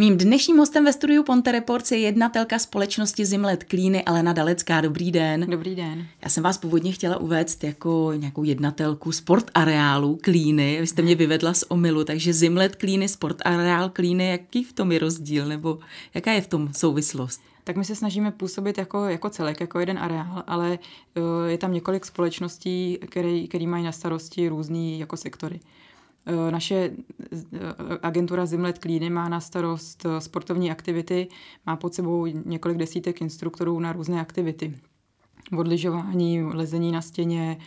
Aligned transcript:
Mým 0.00 0.18
dnešním 0.18 0.58
hostem 0.58 0.84
ve 0.84 0.92
studiu 0.92 1.22
Ponte 1.22 1.52
Reports 1.52 1.92
je 1.92 1.98
jednatelka 1.98 2.58
společnosti 2.58 3.26
Zimlet 3.26 3.64
Klíny 3.64 4.04
Alena 4.04 4.32
Dalecká. 4.32 4.80
Dobrý 4.80 5.12
den. 5.12 5.46
Dobrý 5.50 5.74
den. 5.74 6.06
Já 6.22 6.28
jsem 6.28 6.42
vás 6.42 6.58
původně 6.58 6.92
chtěla 6.92 7.16
uvést 7.16 7.64
jako 7.64 8.12
nějakou 8.16 8.44
jednatelku 8.44 9.12
sport 9.12 9.50
areálu 9.54 10.18
Klíny. 10.22 10.76
Vy 10.80 10.86
jste 10.86 11.02
mě 11.02 11.14
vyvedla 11.14 11.54
z 11.54 11.64
omilu, 11.68 12.04
takže 12.04 12.32
Zimlet 12.32 12.76
Klíny, 12.76 13.08
sport 13.08 13.36
areál 13.44 13.88
Klíny, 13.88 14.30
jaký 14.30 14.64
v 14.64 14.72
tom 14.72 14.92
je 14.92 14.98
rozdíl, 14.98 15.46
nebo 15.46 15.78
jaká 16.14 16.32
je 16.32 16.40
v 16.40 16.48
tom 16.48 16.68
souvislost? 16.72 17.40
tak 17.64 17.76
my 17.76 17.84
se 17.84 17.96
snažíme 17.96 18.30
působit 18.30 18.78
jako, 18.78 19.04
jako 19.04 19.30
celek, 19.30 19.60
jako 19.60 19.80
jeden 19.80 19.98
areál, 19.98 20.42
ale 20.46 20.78
je 21.46 21.58
tam 21.58 21.72
několik 21.72 22.04
společností, 22.06 22.98
které, 23.08 23.46
které 23.48 23.66
mají 23.66 23.84
na 23.84 23.92
starosti 23.92 24.48
různý 24.48 25.00
jako 25.00 25.16
sektory. 25.16 25.60
Eh, 26.26 26.50
naše 26.50 26.90
eh, 27.32 27.58
agentura 28.02 28.46
Zimlet 28.46 28.78
Klíny 28.78 29.10
má 29.10 29.28
na 29.28 29.40
starost 29.40 30.06
eh, 30.06 30.20
sportovní 30.20 30.70
aktivity, 30.70 31.28
má 31.66 31.76
pod 31.76 31.94
sebou 31.94 32.26
několik 32.26 32.78
desítek 32.78 33.20
instruktorů 33.20 33.80
na 33.80 33.92
různé 33.92 34.20
aktivity. 34.20 34.76
Odližování, 35.58 36.42
lezení 36.42 36.92
na 36.92 37.02
stěně, 37.02 37.58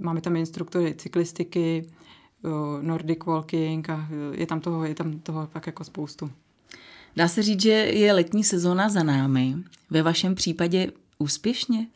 máme 0.00 0.20
tam 0.20 0.36
instruktory 0.36 0.94
cyklistiky, 0.94 1.86
Nordic 2.80 3.18
walking 3.26 3.90
a 3.90 4.08
je 4.32 4.46
tam 4.46 4.60
toho, 4.60 4.84
je 4.84 4.94
tam 4.94 5.18
toho 5.18 5.46
tak 5.46 5.66
jako 5.66 5.84
spoustu. 5.84 6.30
Dá 7.16 7.28
se 7.28 7.42
říct, 7.42 7.62
že 7.62 7.70
je 7.70 8.12
letní 8.12 8.44
sezóna 8.44 8.88
za 8.88 9.02
námi. 9.02 9.56
Ve 9.90 10.02
vašem 10.02 10.34
případě 10.34 10.92
úspěšně? 11.18 11.86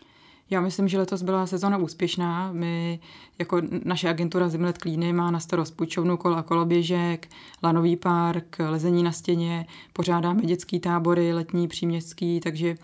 Já 0.51 0.61
myslím, 0.61 0.89
že 0.89 0.99
letos 0.99 1.23
byla 1.23 1.47
sezona 1.47 1.77
úspěšná. 1.77 2.53
My, 2.53 3.01
jako 3.39 3.61
naše 3.85 4.09
agentura 4.09 4.49
Zimlet 4.49 4.79
Klíny, 4.79 5.13
má 5.13 5.31
na 5.31 5.41
starost 5.41 5.71
půjčovnu 5.71 6.17
kol 6.17 6.35
a 6.35 6.43
koloběžek, 6.43 7.29
lanový 7.63 7.97
park, 7.97 8.57
lezení 8.69 9.03
na 9.03 9.13
stěně, 9.13 9.67
pořádáme 9.93 10.43
dětský 10.43 10.81
tábory, 10.81 11.33
letní, 11.33 11.69
příměstský, 11.69 12.41
takže 12.41 12.77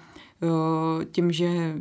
tím, 1.13 1.33
že 1.33 1.75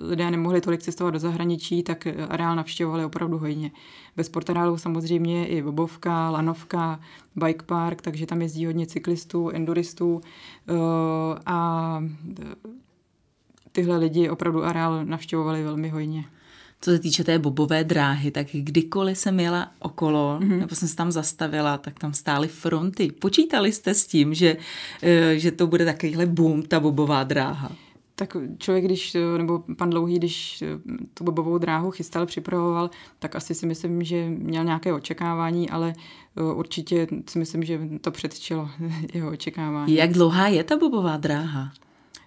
lidé 0.00 0.30
nemohli 0.30 0.60
tolik 0.60 0.82
cestovat 0.82 1.14
do 1.14 1.18
zahraničí, 1.18 1.82
tak 1.82 2.06
areál 2.28 2.56
navštěvovali 2.56 3.04
opravdu 3.04 3.38
hojně. 3.38 3.70
Ve 4.16 4.24
sportareálu 4.24 4.78
samozřejmě 4.78 5.46
i 5.46 5.62
bobovka, 5.62 6.30
lanovka, 6.30 7.00
bike 7.36 7.64
park, 7.64 8.02
takže 8.02 8.26
tam 8.26 8.42
jezdí 8.42 8.66
hodně 8.66 8.86
cyklistů, 8.86 9.50
enduristů 9.50 10.20
a 11.46 12.02
tyhle 13.72 13.96
lidi 13.96 14.28
opravdu 14.28 14.64
areál 14.64 15.04
navštěvovali 15.04 15.62
velmi 15.62 15.88
hojně. 15.88 16.24
Co 16.80 16.90
se 16.90 16.98
týče 16.98 17.24
té 17.24 17.38
bobové 17.38 17.84
dráhy, 17.84 18.30
tak 18.30 18.46
kdykoliv 18.52 19.18
jsem 19.18 19.40
jela 19.40 19.70
okolo, 19.78 20.38
mm-hmm. 20.40 20.58
nebo 20.58 20.74
jsem 20.74 20.88
se 20.88 20.96
tam 20.96 21.12
zastavila, 21.12 21.78
tak 21.78 21.98
tam 21.98 22.12
stály 22.12 22.48
fronty. 22.48 23.12
Počítali 23.12 23.72
jste 23.72 23.94
s 23.94 24.06
tím, 24.06 24.34
že, 24.34 24.56
eh, 25.02 25.38
že 25.38 25.50
to 25.50 25.66
bude 25.66 25.84
takovýhle 25.84 26.26
boom, 26.26 26.62
ta 26.62 26.80
bobová 26.80 27.24
dráha? 27.24 27.72
tak 28.20 28.36
člověk, 28.58 28.84
když, 28.84 29.16
nebo 29.38 29.64
pan 29.78 29.90
Dlouhý, 29.90 30.18
když 30.18 30.64
tu 31.14 31.24
bobovou 31.24 31.58
dráhu 31.58 31.90
chystal, 31.90 32.26
připravoval, 32.26 32.90
tak 33.18 33.36
asi 33.36 33.54
si 33.54 33.66
myslím, 33.66 34.04
že 34.04 34.28
měl 34.28 34.64
nějaké 34.64 34.92
očekávání, 34.92 35.70
ale 35.70 35.94
eh, 36.36 36.42
určitě 36.42 37.06
si 37.28 37.38
myslím, 37.38 37.62
že 37.62 37.80
to 38.00 38.10
předčilo 38.10 38.68
jeho 39.14 39.30
očekávání. 39.30 39.94
Jak 39.94 40.12
dlouhá 40.12 40.46
je 40.46 40.64
ta 40.64 40.76
bobová 40.76 41.16
dráha? 41.16 41.72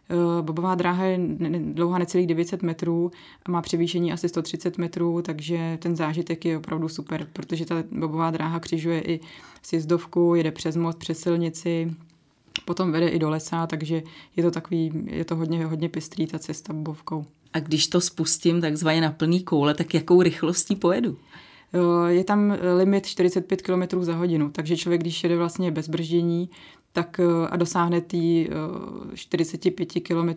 Eh, 0.10 0.42
bobová 0.42 0.76
dráha 0.76 1.06
je 1.06 1.20
dlouhá 1.60 1.98
necelých 1.98 2.28
900 2.28 2.64
metrů 2.64 3.12
a 3.46 3.52
má 3.52 3.62
převýšení 3.62 4.14
asi 4.14 4.30
130 4.30 4.78
metrů, 4.78 5.22
takže 5.22 5.78
ten 5.82 5.96
zážitek 5.96 6.46
je 6.46 6.58
opravdu 6.58 6.90
super, 6.90 7.28
protože 7.34 7.66
ta 7.66 7.84
bobová 7.92 8.32
dráha 8.32 8.60
křižuje 8.60 9.02
i 9.02 9.20
sjezdovku, 9.62 10.36
jede 10.36 10.52
přes 10.52 10.76
most, 10.76 10.98
přes 10.98 11.20
silnici, 11.20 11.92
potom 12.66 12.92
vede 12.92 13.08
i 13.08 13.20
do 13.20 13.30
lesa, 13.30 13.68
takže 13.68 14.04
je 14.36 14.44
to 14.44 14.52
takový, 14.52 14.92
je 15.06 15.26
to 15.26 15.36
hodně, 15.36 15.66
hodně 15.66 15.90
pestrý 15.90 16.28
ta 16.28 16.40
cesta 16.40 16.74
bobovkou. 16.74 17.26
A 17.54 17.60
když 17.60 17.88
to 17.88 18.02
spustím 18.02 18.62
takzvaně 18.62 19.02
na 19.02 19.12
plný 19.12 19.44
koule, 19.44 19.74
tak 19.74 19.94
jakou 19.94 20.22
rychlostí 20.22 20.76
pojedu? 20.76 21.18
Eh, 21.74 22.12
je 22.14 22.24
tam 22.24 22.58
limit 22.78 23.06
45 23.06 23.62
km 23.62 24.04
za 24.04 24.16
hodinu, 24.16 24.50
takže 24.50 24.78
člověk, 24.78 25.02
když 25.02 25.24
jede 25.24 25.38
vlastně 25.38 25.72
bez 25.72 25.90
brždění, 25.90 26.50
tak 26.94 27.20
eh, 27.20 27.48
a 27.50 27.58
dosáhne 27.58 28.02
té 28.02 28.18
45 29.14 29.88
km 30.08 30.30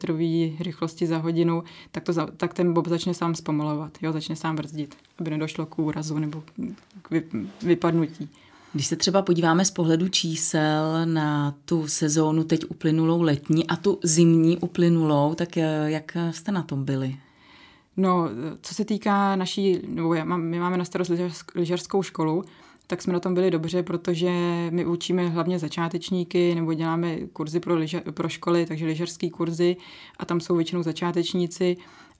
rychlosti 0.60 1.06
za 1.06 1.18
hodinu, 1.18 1.64
tak, 1.92 2.04
to, 2.04 2.12
tak 2.36 2.54
ten 2.54 2.72
bob 2.72 2.88
začne 2.88 3.14
sám 3.14 3.34
zpomalovat, 3.34 3.98
jo, 4.02 4.12
začne 4.12 4.36
sám 4.36 4.56
brzdit, 4.56 4.96
aby 5.18 5.30
nedošlo 5.30 5.66
k 5.66 5.78
úrazu 5.78 6.18
nebo 6.18 6.42
k 7.02 7.22
vypadnutí. 7.62 8.28
Když 8.72 8.86
se 8.86 8.96
třeba 8.96 9.22
podíváme 9.22 9.64
z 9.64 9.70
pohledu 9.70 10.08
čísel 10.08 11.06
na 11.06 11.54
tu 11.64 11.88
sezónu 11.88 12.44
teď 12.44 12.64
uplynulou 12.68 13.22
letní 13.22 13.66
a 13.66 13.76
tu 13.76 13.98
zimní 14.02 14.58
uplynulou, 14.58 15.34
tak 15.34 15.56
eh, 15.56 15.90
jak 15.90 16.16
jste 16.30 16.52
na 16.52 16.62
tom 16.62 16.84
byli? 16.84 17.16
No, 17.96 18.28
co 18.60 18.74
se 18.74 18.84
týká 18.84 19.36
naší, 19.36 19.80
nebo 19.88 20.14
já 20.14 20.24
mám, 20.24 20.42
my 20.42 20.58
máme 20.58 20.76
na 20.76 20.84
starost 20.84 21.12
lyžařskou 21.54 22.02
školu, 22.02 22.44
tak 22.86 23.02
jsme 23.02 23.12
na 23.12 23.20
tom 23.20 23.34
byli 23.34 23.50
dobře, 23.50 23.82
protože 23.82 24.30
my 24.70 24.86
učíme 24.86 25.28
hlavně 25.28 25.58
začátečníky 25.58 26.54
nebo 26.54 26.74
děláme 26.74 27.16
kurzy 27.16 27.60
pro, 27.60 27.74
lyža, 27.74 28.00
pro 28.10 28.28
školy, 28.28 28.66
takže 28.66 28.86
lyžařský 28.86 29.30
kurzy 29.30 29.76
a 30.18 30.24
tam 30.24 30.40
jsou 30.40 30.56
většinou 30.56 30.82
začátečníci 30.82 31.76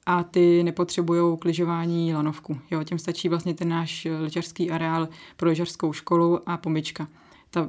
a 0.07 0.23
ty 0.23 0.63
nepotřebují 0.63 1.39
k 1.39 1.45
lyžování 1.45 2.15
lanovku. 2.15 2.59
Jo, 2.71 2.85
těm 2.85 2.99
stačí 2.99 3.29
vlastně 3.29 3.55
ten 3.55 3.69
náš 3.69 4.07
lyžařský 4.21 4.71
areál 4.71 5.09
pro 5.37 5.49
lyžařskou 5.49 5.93
školu 5.93 6.41
a 6.47 6.57
pomyčka 6.57 7.07
ta 7.51 7.69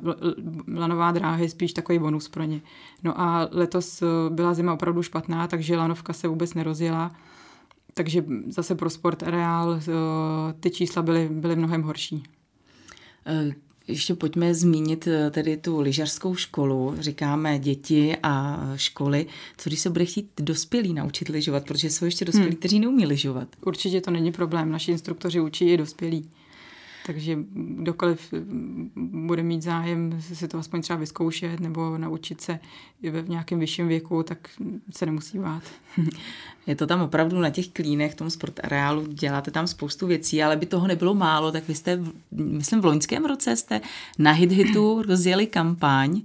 lanová 0.75 1.11
dráha 1.11 1.37
je 1.37 1.49
spíš 1.49 1.73
takový 1.73 1.99
bonus 1.99 2.29
pro 2.29 2.43
ně. 2.43 2.61
No 3.03 3.21
a 3.21 3.49
letos 3.51 4.03
byla 4.29 4.53
zima 4.53 4.73
opravdu 4.73 5.03
špatná, 5.03 5.47
takže 5.47 5.77
lanovka 5.77 6.13
se 6.13 6.27
vůbec 6.27 6.53
nerozjela, 6.53 7.15
takže 7.93 8.25
zase 8.47 8.75
pro 8.75 8.89
sport 8.89 9.23
areál 9.23 9.79
eh, 9.79 9.91
ty 10.59 10.69
čísla 10.69 11.01
byly, 11.01 11.29
byly 11.31 11.55
mnohem 11.55 11.83
horší. 11.83 12.23
Eh, 13.27 13.53
ještě 13.87 14.15
pojďme 14.15 14.53
zmínit 14.53 15.07
eh, 15.07 15.31
tedy 15.31 15.57
tu 15.57 15.81
lyžařskou 15.81 16.35
školu. 16.35 16.95
Říkáme 16.99 17.59
děti 17.59 18.17
a 18.23 18.63
školy. 18.75 19.25
Co 19.57 19.69
když 19.69 19.79
se 19.79 19.89
bude 19.89 20.05
chtít 20.05 20.29
dospělí 20.39 20.93
naučit 20.93 21.29
lyžovat, 21.29 21.65
protože 21.65 21.89
jsou 21.89 22.05
ještě 22.05 22.25
dospělí, 22.25 22.49
hmm. 22.49 22.57
kteří 22.57 22.79
neumí 22.79 23.05
lyžovat? 23.05 23.47
Určitě 23.65 24.01
to 24.01 24.11
není 24.11 24.31
problém. 24.31 24.71
Naši 24.71 24.91
instruktoři 24.91 25.39
učí 25.39 25.65
i 25.65 25.77
dospělí. 25.77 26.29
Takže 27.07 27.37
kdokoliv 27.53 28.33
bude 28.95 29.43
mít 29.43 29.61
zájem 29.61 30.21
si 30.21 30.47
to 30.47 30.57
aspoň 30.57 30.81
třeba 30.81 30.99
vyzkoušet 30.99 31.59
nebo 31.59 31.97
naučit 31.97 32.41
se 32.41 32.59
v 33.01 33.29
nějakém 33.29 33.59
vyšším 33.59 33.87
věku, 33.87 34.23
tak 34.23 34.49
se 34.91 35.05
nemusí 35.05 35.39
bát. 35.39 35.63
Je 36.67 36.75
to 36.75 36.87
tam 36.87 37.01
opravdu 37.01 37.39
na 37.39 37.49
těch 37.49 37.67
klínech, 37.67 38.11
v 38.11 38.15
tom 38.15 38.29
sport 38.29 38.59
areálu, 38.63 39.05
děláte 39.07 39.51
tam 39.51 39.67
spoustu 39.67 40.07
věcí, 40.07 40.43
ale 40.43 40.55
by 40.55 40.65
toho 40.65 40.87
nebylo 40.87 41.13
málo, 41.13 41.51
tak 41.51 41.67
vy 41.67 41.75
jste, 41.75 41.99
myslím, 42.31 42.81
v 42.81 42.85
loňském 42.85 43.25
roce 43.25 43.55
jste 43.55 43.81
na 44.19 44.31
HitHitu 44.31 45.01
rozjeli 45.01 45.47
kampaň 45.47 46.21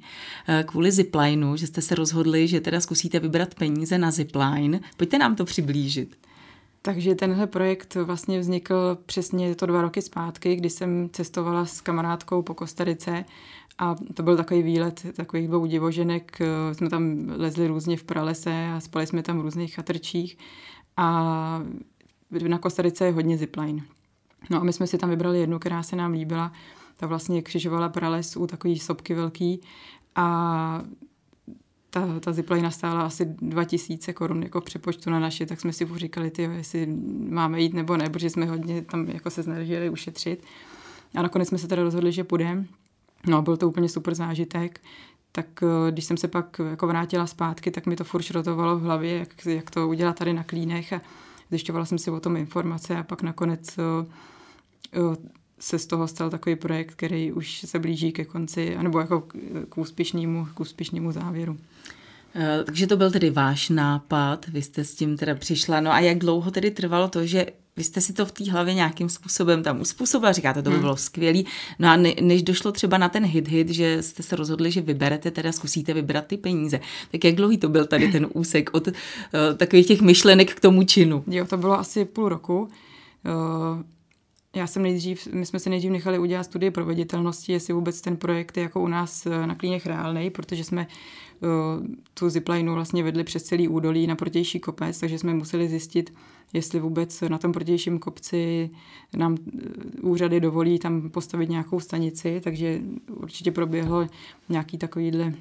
eh, 0.48 0.64
kvůli 0.66 0.92
ziplineu, 0.92 1.56
že 1.56 1.66
jste 1.66 1.82
se 1.82 1.94
rozhodli, 1.94 2.48
že 2.48 2.60
teda 2.60 2.80
zkusíte 2.80 3.18
vybrat 3.18 3.54
peníze 3.54 3.98
na 3.98 4.10
zipline. 4.10 4.80
Pojďte 4.96 5.18
nám 5.18 5.36
to 5.36 5.44
přiblížit. 5.44 6.21
Takže 6.84 7.14
tenhle 7.14 7.46
projekt 7.46 7.94
vlastně 7.94 8.40
vznikl 8.40 8.98
přesně 9.06 9.54
to 9.54 9.66
dva 9.66 9.82
roky 9.82 10.02
zpátky, 10.02 10.56
kdy 10.56 10.70
jsem 10.70 11.08
cestovala 11.12 11.66
s 11.66 11.80
kamarádkou 11.80 12.42
po 12.42 12.54
Kostarice 12.54 13.24
a 13.78 13.96
to 14.14 14.22
byl 14.22 14.36
takový 14.36 14.62
výlet 14.62 15.06
takových 15.16 15.48
dvou 15.48 15.66
divoženek. 15.66 16.38
Jsme 16.72 16.90
tam 16.90 17.26
lezli 17.36 17.66
různě 17.66 17.96
v 17.96 18.04
pralese 18.04 18.66
a 18.76 18.80
spali 18.80 19.06
jsme 19.06 19.22
tam 19.22 19.38
v 19.38 19.42
různých 19.42 19.74
chatrčích 19.74 20.38
a 20.96 21.62
na 22.48 22.58
Kostarice 22.58 23.04
je 23.04 23.12
hodně 23.12 23.38
zipline. 23.38 23.82
No 24.50 24.60
a 24.60 24.64
my 24.64 24.72
jsme 24.72 24.86
si 24.86 24.98
tam 24.98 25.10
vybrali 25.10 25.40
jednu, 25.40 25.58
která 25.58 25.82
se 25.82 25.96
nám 25.96 26.12
líbila. 26.12 26.52
Ta 26.96 27.06
vlastně 27.06 27.42
křižovala 27.42 27.88
prales 27.88 28.36
u 28.36 28.46
takový 28.46 28.78
sopky 28.78 29.14
velký 29.14 29.60
a 30.14 30.82
ta, 31.94 32.20
ta 32.20 32.32
zipline 32.32 32.70
stála 32.70 33.02
asi 33.02 33.24
2000 33.24 34.12
korun 34.12 34.42
jako 34.42 34.60
přepočtu 34.60 35.10
na 35.10 35.20
naše, 35.20 35.46
tak 35.46 35.60
jsme 35.60 35.72
si 35.72 35.88
říkali, 35.96 36.30
ty, 36.30 36.42
jestli 36.42 36.86
máme 37.28 37.60
jít 37.60 37.74
nebo 37.74 37.96
ne, 37.96 38.10
protože 38.10 38.30
jsme 38.30 38.46
hodně 38.46 38.82
tam 38.82 39.08
jako 39.08 39.30
se 39.30 39.42
snažili 39.42 39.90
ušetřit. 39.90 40.44
A 41.14 41.22
nakonec 41.22 41.48
jsme 41.48 41.58
se 41.58 41.68
teda 41.68 41.82
rozhodli, 41.82 42.12
že 42.12 42.24
půjdeme. 42.24 42.64
No, 43.26 43.42
byl 43.42 43.56
to 43.56 43.68
úplně 43.68 43.88
super 43.88 44.14
zážitek. 44.14 44.80
Tak 45.32 45.46
eh, 45.62 45.90
když 45.90 46.04
jsem 46.04 46.16
se 46.16 46.28
pak 46.28 46.60
jako 46.70 46.86
vrátila 46.86 47.26
zpátky, 47.26 47.70
tak 47.70 47.86
mi 47.86 47.96
to 47.96 48.04
furt 48.04 48.22
šrotovalo 48.22 48.78
v 48.78 48.82
hlavě, 48.82 49.18
jak, 49.18 49.46
jak 49.46 49.70
to 49.70 49.88
udělat 49.88 50.18
tady 50.18 50.32
na 50.32 50.44
klínech 50.44 50.92
a 50.92 51.00
zjišťovala 51.50 51.84
jsem 51.84 51.98
si 51.98 52.10
o 52.10 52.20
tom 52.20 52.36
informace 52.36 52.96
a 52.96 53.02
pak 53.02 53.22
nakonec 53.22 53.78
eh, 53.78 53.82
eh, 54.92 55.41
se 55.62 55.78
z 55.78 55.86
toho 55.86 56.08
stal 56.08 56.30
takový 56.30 56.56
projekt, 56.56 56.94
který 56.94 57.32
už 57.32 57.64
se 57.66 57.78
blíží 57.78 58.12
ke 58.12 58.24
konci, 58.24 58.76
anebo 58.76 59.00
jako 59.00 59.20
k 59.68 59.78
úspěšnému, 59.78 60.46
k 60.54 60.60
úspěšnému 60.60 61.12
závěru. 61.12 61.58
Eh, 62.34 62.64
takže 62.64 62.86
to 62.86 62.96
byl 62.96 63.10
tedy 63.10 63.30
váš 63.30 63.68
nápad, 63.68 64.46
vy 64.46 64.62
jste 64.62 64.84
s 64.84 64.94
tím 64.94 65.16
teda 65.16 65.34
přišla. 65.34 65.80
No 65.80 65.92
a 65.92 66.00
jak 66.00 66.18
dlouho 66.18 66.50
tedy 66.50 66.70
trvalo 66.70 67.08
to, 67.08 67.26
že 67.26 67.46
vy 67.76 67.84
jste 67.84 68.00
si 68.00 68.12
to 68.12 68.26
v 68.26 68.32
té 68.32 68.50
hlavě 68.50 68.74
nějakým 68.74 69.08
způsobem 69.08 69.62
tam 69.62 69.80
uspůsobila, 69.80 70.32
říkáte, 70.32 70.62
to 70.62 70.70
by 70.70 70.74
hmm. 70.74 70.82
bylo 70.82 70.96
skvělý. 70.96 71.46
No 71.78 71.88
a 71.88 71.96
ne, 71.96 72.12
než 72.20 72.42
došlo 72.42 72.72
třeba 72.72 72.98
na 72.98 73.08
ten 73.08 73.24
hit-hit, 73.24 73.68
že 73.68 74.02
jste 74.02 74.22
se 74.22 74.36
rozhodli, 74.36 74.70
že 74.70 74.80
vyberete, 74.80 75.30
teda 75.30 75.52
zkusíte 75.52 75.94
vybrat 75.94 76.26
ty 76.26 76.36
peníze, 76.36 76.80
tak 77.10 77.24
jak 77.24 77.34
dlouhý 77.34 77.58
to 77.58 77.68
byl 77.68 77.86
tady 77.86 78.12
ten 78.12 78.26
úsek 78.32 78.70
od 78.72 78.86
uh, 78.86 78.92
takových 79.56 79.86
těch 79.86 80.00
myšlenek 80.00 80.54
k 80.54 80.60
tomu 80.60 80.82
činu? 80.82 81.24
Jo, 81.26 81.46
to 81.46 81.56
bylo 81.56 81.78
asi 81.78 82.04
půl 82.04 82.28
roku. 82.28 82.60
Uh, 82.60 83.82
já 84.56 84.66
jsem 84.66 84.82
nejdřív, 84.82 85.26
my 85.32 85.46
jsme 85.46 85.58
se 85.58 85.70
nejdřív 85.70 85.90
nechali 85.90 86.18
udělat 86.18 86.44
studii 86.44 86.70
proveditelnosti, 86.70 87.52
jestli 87.52 87.74
vůbec 87.74 88.00
ten 88.00 88.16
projekt 88.16 88.56
je 88.56 88.62
jako 88.62 88.80
u 88.80 88.88
nás 88.88 89.26
eh, 89.26 89.46
na 89.46 89.54
klíněch 89.54 89.86
reálný, 89.86 90.30
protože 90.30 90.64
jsme 90.64 90.86
uh, 91.40 91.86
tu 92.14 92.28
ziplineu 92.28 92.74
vlastně 92.74 93.02
vedli 93.02 93.24
přes 93.24 93.42
celý 93.42 93.68
údolí 93.68 94.06
na 94.06 94.16
protější 94.16 94.60
kopec, 94.60 95.00
takže 95.00 95.18
jsme 95.18 95.34
museli 95.34 95.68
zjistit, 95.68 96.14
jestli 96.52 96.80
vůbec 96.80 97.20
na 97.20 97.38
tom 97.38 97.52
protějším 97.52 97.98
kopci 97.98 98.70
nám 99.16 99.36
eh, 99.36 100.00
úřady 100.00 100.40
dovolí 100.40 100.78
tam 100.78 101.10
postavit 101.10 101.48
nějakou 101.48 101.80
stanici, 101.80 102.40
takže 102.44 102.80
určitě 103.10 103.50
proběhlo 103.50 104.06
nějaký 104.48 104.78
takovýhle 104.78 105.32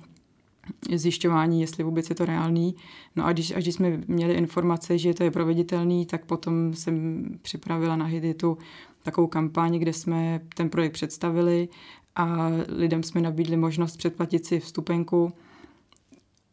zjišťování, 0.96 1.62
jestli 1.62 1.84
vůbec 1.84 2.10
je 2.10 2.16
to 2.16 2.26
reálný. 2.26 2.76
No 3.16 3.26
a 3.26 3.34
když, 3.34 3.52
až 3.52 3.64
když 3.64 3.76
jsme 3.76 4.02
měli 4.08 4.34
informace, 4.34 4.98
že 4.98 5.14
to 5.14 5.24
je 5.24 5.32
proveditelný, 5.32 6.06
tak 6.06 6.26
potom 6.26 6.74
jsem 6.74 7.24
připravila 7.42 7.96
na 7.96 8.06
Hiditu 8.06 8.58
takovou 9.04 9.28
kampaň, 9.28 9.80
kde 9.80 9.94
jsme 9.94 10.42
ten 10.56 10.70
projekt 10.70 10.94
představili 10.94 11.70
a 12.16 12.50
lidem 12.68 13.04
jsme 13.04 13.22
nabídli 13.22 13.58
možnost 13.58 13.98
předplatit 13.98 14.46
si 14.46 14.60
vstupenku, 14.60 15.34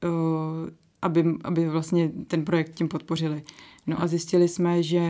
eh, 0.04 0.08
aby, 1.02 1.24
aby 1.44 1.68
vlastně 1.68 2.08
ten 2.26 2.44
projekt 2.44 2.74
tím 2.74 2.88
podpořili. 2.88 3.42
No 3.86 4.02
a 4.02 4.06
zjistili 4.06 4.48
jsme, 4.48 4.82
že 4.82 5.02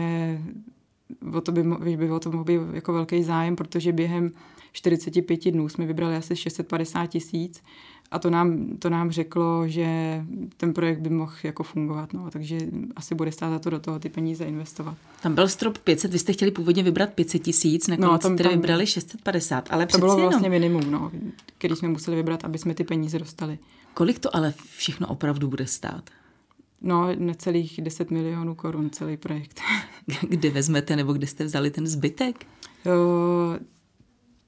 o 1.33 1.41
to 1.41 1.51
by, 1.51 1.63
by 1.97 2.11
o 2.11 2.19
to 2.19 2.31
mohl 2.31 2.43
být 2.43 2.61
jako 2.73 2.93
velký 2.93 3.23
zájem, 3.23 3.55
protože 3.55 3.91
během 3.91 4.31
45 4.71 5.51
dnů 5.51 5.69
jsme 5.69 5.85
vybrali 5.85 6.15
asi 6.15 6.35
650 6.35 7.07
tisíc 7.07 7.63
a 8.11 8.19
to 8.19 8.29
nám, 8.29 8.77
to 8.79 8.89
nám 8.89 9.11
řeklo, 9.11 9.67
že 9.67 9.85
ten 10.57 10.73
projekt 10.73 10.99
by 10.99 11.09
mohl 11.09 11.33
jako 11.43 11.63
fungovat, 11.63 12.13
no, 12.13 12.31
takže 12.31 12.57
asi 12.95 13.15
bude 13.15 13.31
stát 13.31 13.49
za 13.49 13.59
to 13.59 13.69
do 13.69 13.79
toho 13.79 13.99
ty 13.99 14.09
peníze 14.09 14.45
investovat. 14.45 14.97
Tam 15.23 15.35
byl 15.35 15.47
strop 15.47 15.77
500, 15.77 16.11
vy 16.11 16.19
jste 16.19 16.33
chtěli 16.33 16.51
původně 16.51 16.83
vybrat 16.83 17.13
500 17.13 17.41
tisíc, 17.43 17.87
nakonec 17.87 18.11
no, 18.11 18.17
tam, 18.17 18.37
tam, 18.37 18.51
vybrali 18.51 18.87
650, 18.87 19.67
ale 19.71 19.85
To 19.85 19.97
bylo 19.97 20.17
vlastně 20.17 20.45
jenom... 20.45 20.61
minimum, 20.61 20.91
no, 20.91 21.11
který 21.57 21.75
jsme 21.75 21.87
museli 21.87 22.17
vybrat, 22.17 22.45
aby 22.45 22.57
jsme 22.57 22.73
ty 22.73 22.83
peníze 22.83 23.19
dostali. 23.19 23.59
Kolik 23.93 24.19
to 24.19 24.35
ale 24.35 24.53
všechno 24.77 25.07
opravdu 25.07 25.47
bude 25.47 25.67
stát? 25.67 26.09
No, 26.81 27.15
necelých 27.15 27.81
10 27.81 28.11
milionů 28.11 28.55
korun 28.55 28.89
celý 28.89 29.17
projekt. 29.17 29.61
Kde 30.29 30.49
vezmete, 30.49 30.95
nebo 30.95 31.13
kde 31.13 31.27
jste 31.27 31.43
vzali 31.43 31.71
ten 31.71 31.87
zbytek? 31.87 32.45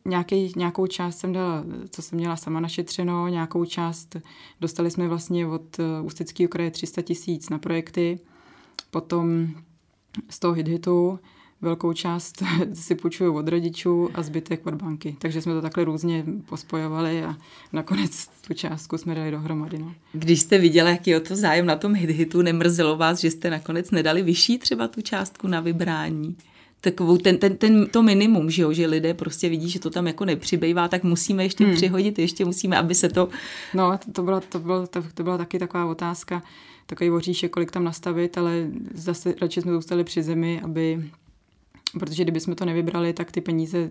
Nějaký, 0.06 0.54
nějakou 0.56 0.88
část 0.88 1.18
jsem 1.18 1.34
dala, 1.34 1.64
co 1.90 2.02
jsem 2.02 2.18
měla 2.18 2.36
sama 2.36 2.60
našetřeno, 2.60 3.28
nějakou 3.28 3.66
část 3.66 4.16
dostali 4.62 4.92
jsme 4.92 5.08
vlastně 5.08 5.48
od 5.48 5.80
eh, 5.80 6.02
Ústeckého 6.02 6.50
kraje 6.50 6.72
300 6.72 7.02
tisíc 7.02 7.50
na 7.50 7.60
projekty, 7.60 8.20
potom 8.92 9.48
z 10.30 10.40
toho 10.40 10.54
hit-hitu 10.54 11.20
velkou 11.62 11.94
část 11.94 12.44
si 12.74 12.96
půjčuju 12.96 13.36
od 13.36 13.48
rodičů 13.48 14.10
a 14.14 14.22
zbytek 14.22 14.66
od 14.66 14.74
banky. 14.74 15.16
Takže 15.20 15.42
jsme 15.42 15.54
to 15.54 15.62
takhle 15.62 15.84
různě 15.84 16.26
pospojovali 16.46 17.24
a 17.24 17.36
nakonec 17.74 18.28
tu 18.48 18.54
částku 18.54 18.98
jsme 18.98 19.16
dali 19.16 19.32
dohromady. 19.32 19.78
No. 19.78 19.94
Když 20.14 20.42
jste 20.42 20.58
viděla, 20.58 20.90
jaký 20.90 21.10
je 21.10 21.20
to 21.20 21.36
zájem 21.36 21.66
na 21.66 21.76
tom 21.76 21.94
hit-hitu, 21.94 22.42
nemrzelo 22.42 22.98
vás, 22.98 23.20
že 23.20 23.32
jste 23.32 23.50
nakonec 23.50 23.92
nedali 23.92 24.22
vyšší 24.22 24.58
třeba 24.58 24.88
tu 24.88 25.02
částku 25.02 25.48
na 25.48 25.60
vybrání? 25.60 26.36
Takovou 26.82 27.18
ten, 27.18 27.38
ten, 27.38 27.58
ten, 27.58 27.88
to 27.88 28.04
minimum, 28.04 28.52
že, 28.52 28.62
jo, 28.62 28.74
že 28.74 28.88
lidé 28.88 29.14
prostě 29.14 29.50
vidí, 29.50 29.70
že 29.70 29.80
to 29.80 29.90
tam 29.90 30.08
jako 30.08 30.26
nepřibývá, 30.26 30.88
tak 30.88 31.04
musíme 31.04 31.44
ještě 31.44 31.66
hmm. 31.66 31.76
přihodit, 31.76 32.20
ještě 32.20 32.46
musíme, 32.46 32.78
aby 32.78 32.96
se 32.96 33.10
to... 33.10 33.30
No, 33.74 34.00
to 34.12 34.24
byla, 34.24 34.40
to, 34.40 34.60
byla, 34.60 34.88
to, 34.88 35.04
to 35.14 35.24
byla 35.24 35.38
taky 35.38 35.60
taková 35.60 35.86
otázka, 35.86 36.44
takový 36.86 37.12
oříšek, 37.12 37.52
kolik 37.52 37.72
tam 37.72 37.84
nastavit, 37.84 38.38
ale 38.38 38.68
zase 38.94 39.36
radši 39.42 39.62
jsme 39.62 39.72
zůstali 39.72 40.04
při 40.04 40.24
zemi, 40.24 40.62
aby 40.64 41.10
protože 42.00 42.24
kdyby 42.24 42.40
jsme 42.40 42.56
to 42.56 42.66
nevybrali, 42.66 43.14
tak 43.14 43.32
ty 43.32 43.42
peníze 43.42 43.90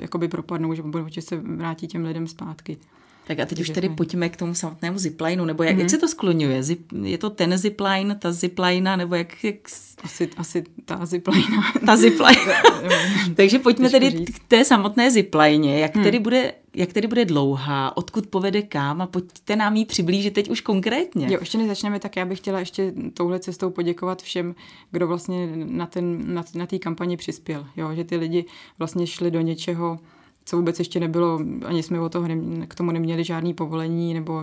jakoby 0.00 0.28
propadnou, 0.28 0.74
že, 0.74 0.82
že 1.06 1.22
se 1.22 1.36
vrátí 1.36 1.86
těm 1.86 2.04
lidem 2.04 2.26
zpátky. 2.26 2.78
Tak 3.26 3.40
a 3.40 3.46
teď 3.46 3.60
už 3.60 3.70
tedy 3.70 3.88
pojďme 3.88 4.28
k 4.28 4.36
tomu 4.36 4.54
samotnému 4.54 4.98
ziplineu, 4.98 5.44
nebo 5.44 5.62
jak, 5.62 5.74
mm-hmm. 5.74 5.78
jak 5.78 5.84
mhm. 5.84 5.88
se 5.88 5.98
to 5.98 6.08
skloňuje? 6.08 6.62
Zip, 6.62 6.92
je 7.02 7.18
to 7.18 7.30
ten 7.30 7.58
zipline, 7.58 8.14
ta 8.14 8.32
ziplina, 8.32 8.96
nebo 8.96 9.14
jak... 9.14 9.44
jak... 9.44 9.56
Asi, 10.02 10.30
asi 10.36 10.64
ta 10.84 11.06
ziplina. 11.06 11.72
ta 11.86 11.96
ziplina. 11.96 12.62
Takže 13.36 13.58
pojďme 13.58 13.90
tedy 13.90 14.24
k 14.24 14.38
té 14.48 14.64
samotné 14.64 15.10
ziplině. 15.10 15.78
Jak, 15.78 15.94
hmm. 15.94 16.04
tedy 16.04 16.18
bude, 16.18 16.52
jak 16.74 16.92
tedy 16.92 17.08
bude 17.08 17.24
dlouhá, 17.24 17.96
odkud 17.96 18.26
povede 18.26 18.62
kam 18.62 19.02
a 19.02 19.06
pojďte 19.06 19.56
nám 19.56 19.76
ji 19.76 19.84
přiblížit 19.84 20.34
teď 20.34 20.50
už 20.50 20.60
konkrétně. 20.60 21.26
Jo, 21.30 21.38
ještě 21.40 21.58
než 21.58 21.66
začneme, 21.68 22.00
tak 22.00 22.16
já 22.16 22.24
bych 22.24 22.38
chtěla 22.38 22.58
ještě 22.58 22.92
touhle 23.14 23.38
cestou 23.38 23.70
poděkovat 23.70 24.22
všem, 24.22 24.54
kdo 24.90 25.06
vlastně 25.06 25.48
na 25.56 25.86
té 25.86 26.00
na, 26.02 26.44
na 26.54 26.66
kampani 26.80 27.16
přispěl. 27.16 27.66
Jo, 27.76 27.94
že 27.94 28.04
ty 28.04 28.16
lidi 28.16 28.44
vlastně 28.78 29.06
šli 29.06 29.30
do 29.30 29.40
něčeho, 29.40 29.98
co 30.44 30.56
vůbec 30.56 30.78
ještě 30.78 31.00
nebylo, 31.00 31.40
ani 31.64 31.82
jsme 31.82 32.00
o 32.00 32.08
toho 32.08 32.28
ne, 32.28 32.66
k 32.66 32.74
tomu 32.74 32.90
neměli 32.90 33.24
žádný 33.24 33.54
povolení, 33.54 34.14
nebo 34.14 34.42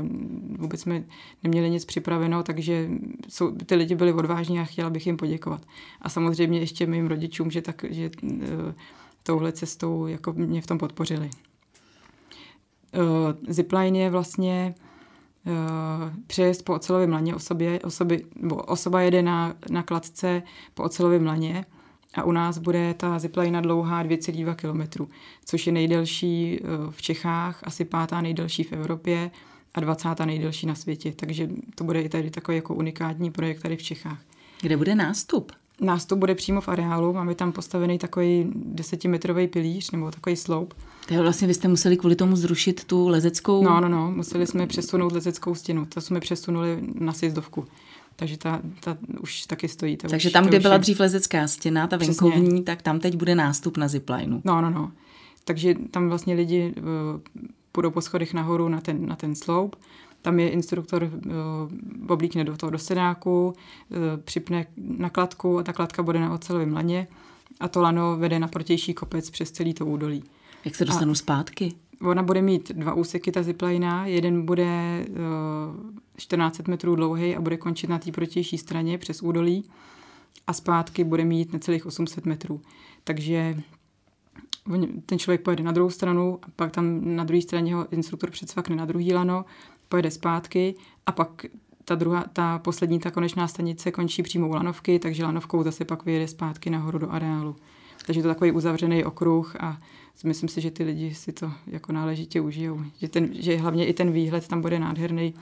vůbec 0.57 0.81
jsme 0.81 1.03
neměli 1.44 1.69
nic 1.69 1.86
připraveno, 1.86 2.44
takže 2.44 2.89
jsou, 3.30 3.51
ty 3.51 3.75
lidi 3.75 3.95
byli 3.95 4.13
odvážní 4.13 4.59
a 4.59 4.63
chtěla 4.63 4.89
bych 4.89 5.06
jim 5.06 5.18
poděkovat. 5.18 5.62
A 6.01 6.09
samozřejmě 6.09 6.59
ještě 6.59 6.86
mým 6.86 7.07
rodičům, 7.07 7.51
že, 7.51 7.62
tak, 7.62 7.86
že 7.89 8.09
uh, 8.24 8.31
touhle 9.24 9.51
cestou 9.51 10.07
jako 10.07 10.33
mě 10.33 10.62
v 10.62 10.68
tom 10.68 10.77
podpořili. 10.77 11.30
Uh, 12.94 13.54
zipline 13.54 14.00
je 14.00 14.09
vlastně 14.09 14.75
uh, 15.45 15.54
přejezd 16.27 16.65
po 16.65 16.74
ocelovém 16.74 17.12
laně 17.12 17.36
osoby, 17.36 18.25
nebo 18.36 18.56
osoba 18.56 19.01
jede 19.01 19.21
na, 19.21 19.54
na 19.69 19.83
kladce 19.83 20.44
po 20.74 20.83
ocelovém 20.83 21.25
laně, 21.25 21.65
a 22.13 22.24
u 22.24 22.31
nás 22.31 22.58
bude 22.58 22.94
ta 22.94 23.19
ziplina 23.19 23.62
dlouhá 23.62 24.04
2,2 24.04 24.56
km, 24.56 25.08
což 25.46 25.68
je 25.68 25.74
nejdelší 25.74 26.60
eh, 26.60 26.68
v 26.90 27.02
Čechách, 27.02 27.60
asi 27.63 27.86
pátá 27.86 28.22
nejdelší 28.22 28.63
v 28.63 28.74
Evropě 28.74 29.31
a 29.74 29.80
20. 29.80 30.19
nejdelší 30.25 30.68
na 30.68 30.75
světě. 30.75 31.13
Takže 31.16 31.50
to 31.75 31.84
bude 31.84 32.02
i 32.02 32.10
tady 32.10 32.31
takový 32.31 32.56
jako 32.56 32.74
unikátní 32.75 33.31
projekt 33.31 33.62
tady 33.62 33.78
v 33.78 33.84
Čechách. 33.84 34.19
Kde 34.62 34.78
bude 34.78 34.96
nástup? 34.96 35.52
Nástup 35.81 36.19
bude 36.19 36.36
přímo 36.36 36.62
v 36.62 36.69
areálu, 36.69 37.13
máme 37.13 37.36
tam 37.36 37.52
postavený 37.52 37.98
takový 37.98 38.52
desetimetrový 38.56 39.48
pilíř 39.48 39.92
nebo 39.92 40.12
takový 40.12 40.35
sloup. 40.35 40.74
Takže 41.06 41.21
vlastně 41.21 41.47
vy 41.47 41.54
jste 41.54 41.68
museli 41.68 41.97
kvůli 41.97 42.16
tomu 42.16 42.35
zrušit 42.35 42.83
tu 42.83 43.07
lezeckou... 43.07 43.64
No, 43.64 43.81
no, 43.81 43.90
no, 43.90 44.12
museli 44.12 44.47
jsme 44.47 44.68
přesunout 44.68 45.12
lezeckou 45.12 45.56
stěnu, 45.56 45.85
to 45.85 46.02
jsme 46.02 46.19
přesunuli 46.19 46.80
na 47.00 47.14
sjezdovku 47.14 47.66
takže 48.21 48.37
ta, 48.37 48.61
ta 48.80 48.97
už 49.21 49.45
taky 49.45 49.68
stojí. 49.68 49.97
Ta 49.97 50.07
takže 50.07 50.30
už, 50.30 50.33
tam, 50.33 50.45
kde 50.45 50.59
byla 50.59 50.73
je... 50.73 50.80
dřív 50.80 50.99
lezecká 50.99 51.47
stěna, 51.47 51.87
ta 51.87 51.97
venkovní, 51.97 52.47
Přesně. 52.47 52.63
tak 52.63 52.81
tam 52.81 52.99
teď 52.99 53.16
bude 53.16 53.35
nástup 53.35 53.78
na 53.78 53.87
ziplineu. 53.87 54.42
No, 54.44 54.61
no, 54.61 54.69
no. 54.69 54.92
Takže 55.44 55.75
tam 55.92 56.09
vlastně 56.09 56.33
lidi 56.33 56.73
uh, 56.78 56.83
půjdou 57.71 57.92
po 57.92 58.01
schodech 58.01 58.33
nahoru 58.33 58.69
na 58.69 58.81
ten, 58.81 59.06
na 59.06 59.16
ten 59.16 59.35
sloup, 59.35 59.75
tam 60.21 60.40
je 60.40 60.49
instruktor 60.49 61.04
uh, 61.04 62.11
oblíkne 62.11 62.44
do 62.44 62.57
toho 62.57 62.69
do 62.69 62.78
sedáku, 62.78 63.54
uh, 63.90 63.97
připne 64.23 64.66
nakladku 64.78 65.59
a 65.59 65.63
ta 65.63 65.73
kladka 65.73 66.04
bude 66.04 66.19
na 66.19 66.33
ocelovém 66.33 66.73
laně 66.73 67.07
a 67.59 67.68
to 67.68 67.81
lano 67.81 68.18
vede 68.18 68.40
na 68.40 68.47
protější 68.47 68.94
kopec 68.94 69.30
přes 69.30 69.51
celý 69.51 69.73
to 69.73 69.85
údolí. 69.85 70.23
Jak 70.66 70.75
se 70.75 70.85
dostanu 70.85 71.11
a 71.11 71.16
zpátky? 71.16 71.73
Ona 72.02 72.24
bude 72.24 72.42
mít 72.42 72.72
dva 72.72 72.94
úseky, 72.94 73.31
ta 73.31 73.44
ziplina. 73.44 74.06
Jeden 74.06 74.46
bude 74.46 75.06
uh, 75.10 75.16
14 76.18 76.68
metrů 76.68 76.96
dlouhý 76.96 77.36
a 77.36 77.42
bude 77.42 77.58
končit 77.58 77.90
na 77.90 78.00
té 78.00 78.12
protější 78.12 78.58
straně 78.58 78.98
přes 78.98 79.22
údolí 79.22 79.66
a 80.48 80.54
zpátky 80.54 81.04
bude 81.04 81.26
mít 81.26 81.54
necelých 81.54 81.86
800 81.86 82.26
metrů. 82.26 82.62
Takže 83.04 83.56
ten 85.06 85.20
člověk 85.20 85.42
pojede 85.42 85.64
na 85.64 85.72
druhou 85.72 85.90
stranu 85.90 86.40
a 86.42 86.46
pak 86.56 86.72
tam 86.72 87.16
na 87.16 87.24
druhé 87.24 87.42
straně 87.42 87.76
ho 87.76 87.94
instruktor 87.94 88.31
předsvakne 88.31 88.76
na 88.76 88.86
druhý 88.86 89.14
lano, 89.14 89.46
pojede 89.90 90.12
zpátky 90.12 90.76
a 91.06 91.12
pak 91.12 91.46
ta, 91.86 91.96
druhá, 91.96 92.26
ta 92.34 92.60
poslední, 92.60 93.00
ta 93.00 93.12
konečná 93.12 93.48
stanice 93.48 93.92
končí 93.92 94.24
přímo 94.24 94.48
u 94.48 94.54
lanovky, 94.54 95.00
takže 95.00 95.26
lanovkou 95.26 95.64
zase 95.64 95.86
pak 95.86 96.06
vyjede 96.06 96.28
zpátky 96.28 96.70
nahoru 96.70 96.98
do 97.00 97.12
areálu. 97.12 97.56
Takže 98.06 98.22
to 98.22 98.28
takový 98.28 98.52
uzavřený 98.52 99.06
okruh 99.06 99.56
a 99.60 99.81
myslím 100.24 100.50
si, 100.50 100.62
že 100.62 100.72
ty 100.72 100.84
lidi 100.84 101.16
si 101.16 101.31
to 101.31 101.52
jako 101.68 101.92
náležitě 101.92 102.42
užijou. 102.42 102.81
Že, 102.98 103.08
ten, 103.08 103.30
že 103.34 103.58
hlavně 103.58 103.86
i 103.86 103.94
ten 103.94 104.12
výhled 104.12 104.48
tam 104.48 104.62
bude 104.62 104.80
nádherný 104.80 105.34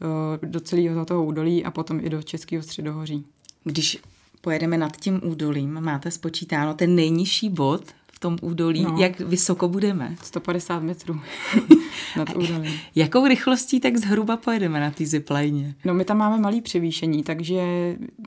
Eh, 0.00 0.46
do 0.46 0.60
celého 0.60 1.04
toho 1.04 1.24
údolí 1.24 1.64
a 1.64 1.70
potom 1.70 2.00
i 2.00 2.10
do 2.10 2.22
Českého 2.22 2.62
středohoří. 2.62 3.24
Když 3.64 3.98
pojedeme 4.40 4.78
nad 4.78 4.96
tím 4.96 5.20
údolím, 5.24 5.80
máte 5.80 6.10
spočítáno 6.10 6.74
ten 6.74 6.94
nejnižší 6.94 7.50
bod 7.50 7.82
v 8.18 8.20
tom 8.20 8.36
údolí. 8.42 8.82
No. 8.82 8.96
Jak 8.98 9.20
vysoko 9.20 9.68
budeme? 9.68 10.16
150 10.22 10.82
metrů 10.82 11.20
nad 12.16 12.36
údolím. 12.36 12.72
Jakou 12.94 13.26
rychlostí 13.26 13.80
tak 13.80 13.96
zhruba 13.96 14.36
pojedeme 14.36 14.80
na 14.80 14.90
té 14.90 15.06
zipline? 15.06 15.74
No 15.84 15.94
my 15.94 16.04
tam 16.04 16.18
máme 16.18 16.38
malý 16.38 16.60
převýšení, 16.60 17.22
takže 17.22 17.62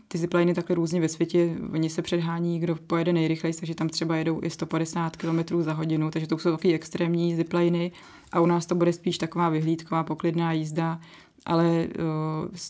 ty 0.08 0.18
zipliny 0.18 0.54
takhle 0.54 0.76
různě 0.76 1.02
ve 1.02 1.10
světě, 1.10 1.56
oni 1.74 1.90
se 1.90 2.02
předhání, 2.02 2.60
kdo 2.60 2.76
pojede 2.76 3.14
nejrychleji, 3.14 3.54
takže 3.54 3.76
tam 3.76 3.90
třeba 3.90 4.16
jedou 4.16 4.40
i 4.44 4.50
150 4.50 5.18
km 5.18 5.62
za 5.62 5.74
hodinu, 5.74 6.12
takže 6.12 6.28
to 6.28 6.38
jsou 6.38 6.52
takové 6.52 6.74
extrémní 6.74 7.36
zipliny 7.36 7.92
a 8.32 8.40
u 8.40 8.46
nás 8.46 8.66
to 8.66 8.76
bude 8.76 8.94
spíš 8.94 9.18
taková 9.18 9.50
vyhlídková 9.50 10.04
poklidná 10.04 10.52
jízda, 10.52 11.00
ale 11.46 11.88